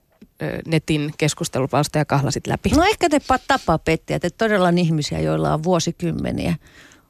netin 0.67 1.13
keskustelupalstoja 1.17 2.05
kahlasit 2.05 2.47
läpi? 2.47 2.69
No 2.69 2.83
ehkä 2.83 3.09
te 3.09 3.21
tapapettiä, 3.47 4.15
että 4.15 4.29
todella 4.29 4.67
on 4.67 4.77
ihmisiä, 4.77 5.19
joilla 5.19 5.53
on 5.53 5.63
vuosikymmeniä 5.63 6.55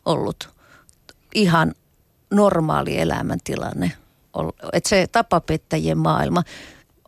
ollut 0.05 0.49
ihan 1.36 1.73
normaali 2.31 2.99
elämäntilanne. 2.99 3.91
Että 4.73 4.89
se 4.89 5.07
tapapettäjien 5.12 5.97
maailma, 5.97 6.43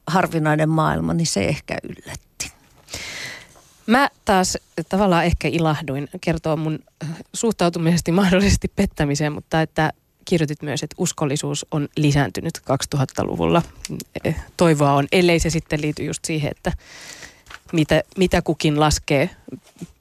harvinainen 0.07 0.69
maailma, 0.69 1.13
niin 1.13 1.27
se 1.27 1.45
ehkä 1.45 1.77
yllätti. 1.83 2.34
Mä 3.87 4.09
taas 4.25 4.57
tavallaan 4.89 5.25
ehkä 5.25 5.47
ilahduin 5.47 6.07
kertoa 6.21 6.55
mun 6.55 6.79
suhtautumisesti 7.33 8.11
mahdollisesti 8.11 8.67
pettämiseen, 8.75 9.33
mutta 9.33 9.61
että 9.61 9.93
kirjoitit 10.25 10.61
myös, 10.61 10.83
että 10.83 10.95
uskollisuus 10.99 11.65
on 11.71 11.87
lisääntynyt 11.97 12.61
2000-luvulla. 12.95 13.61
Toivoa 14.57 14.93
on, 14.93 15.07
ellei 15.11 15.39
se 15.39 15.49
sitten 15.49 15.81
liity 15.81 16.03
just 16.03 16.25
siihen, 16.25 16.51
että 16.51 16.71
mitä, 17.73 18.03
mitä 18.17 18.41
kukin 18.41 18.79
laskee 18.79 19.29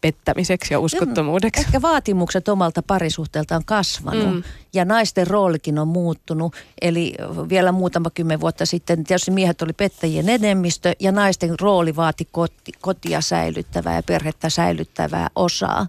pettämiseksi 0.00 0.74
ja 0.74 0.80
uskottomuudeksi. 0.80 1.60
Ehkä 1.60 1.82
vaatimukset 1.82 2.48
omalta 2.48 2.82
parisuhteelta 2.82 3.56
on 3.56 3.64
kasvanut 3.64 4.34
mm. 4.34 4.42
ja 4.72 4.84
naisten 4.84 5.26
roolikin 5.26 5.78
on 5.78 5.88
muuttunut. 5.88 6.54
Eli 6.82 7.14
vielä 7.48 7.72
muutama 7.72 8.10
kymmen 8.10 8.40
vuotta 8.40 8.66
sitten 8.66 9.04
tietysti 9.04 9.30
miehet 9.30 9.62
oli 9.62 9.72
pettäjien 9.72 10.28
enemmistö 10.28 10.92
ja 11.00 11.12
naisten 11.12 11.54
rooli 11.60 11.96
vaati 11.96 12.28
koti, 12.32 12.72
kotia 12.80 13.20
säilyttävää 13.20 13.96
ja 13.96 14.02
perhettä 14.02 14.50
säilyttävää 14.50 15.28
osaa. 15.36 15.86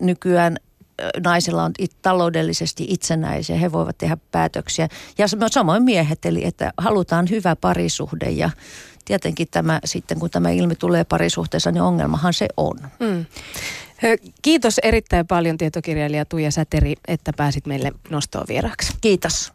Nykyään 0.00 0.56
naisilla 1.24 1.64
on 1.64 1.72
it, 1.78 1.92
taloudellisesti 2.02 2.86
itsenäisiä, 2.88 3.56
he 3.56 3.72
voivat 3.72 3.98
tehdä 3.98 4.16
päätöksiä. 4.32 4.88
Ja 5.18 5.26
samoin 5.50 5.82
miehet, 5.82 6.24
eli 6.24 6.44
että 6.44 6.72
halutaan 6.76 7.30
hyvä 7.30 7.56
parisuhde 7.56 8.30
ja 8.30 8.50
tietenkin 9.10 9.48
tämä 9.50 9.80
sitten, 9.84 10.18
kun 10.18 10.30
tämä 10.30 10.50
ilmi 10.50 10.74
tulee 10.74 11.04
parisuhteessa, 11.04 11.70
niin 11.70 11.82
ongelmahan 11.82 12.34
se 12.34 12.48
on. 12.56 12.78
Mm. 13.00 13.26
Kiitos 14.42 14.78
erittäin 14.78 15.26
paljon 15.26 15.58
tietokirjailija 15.58 16.24
Tuija 16.24 16.50
Säteri, 16.50 16.94
että 17.08 17.32
pääsit 17.36 17.66
meille 17.66 17.92
nostoon 18.10 18.44
vieraksi. 18.48 18.92
Kiitos. 19.00 19.48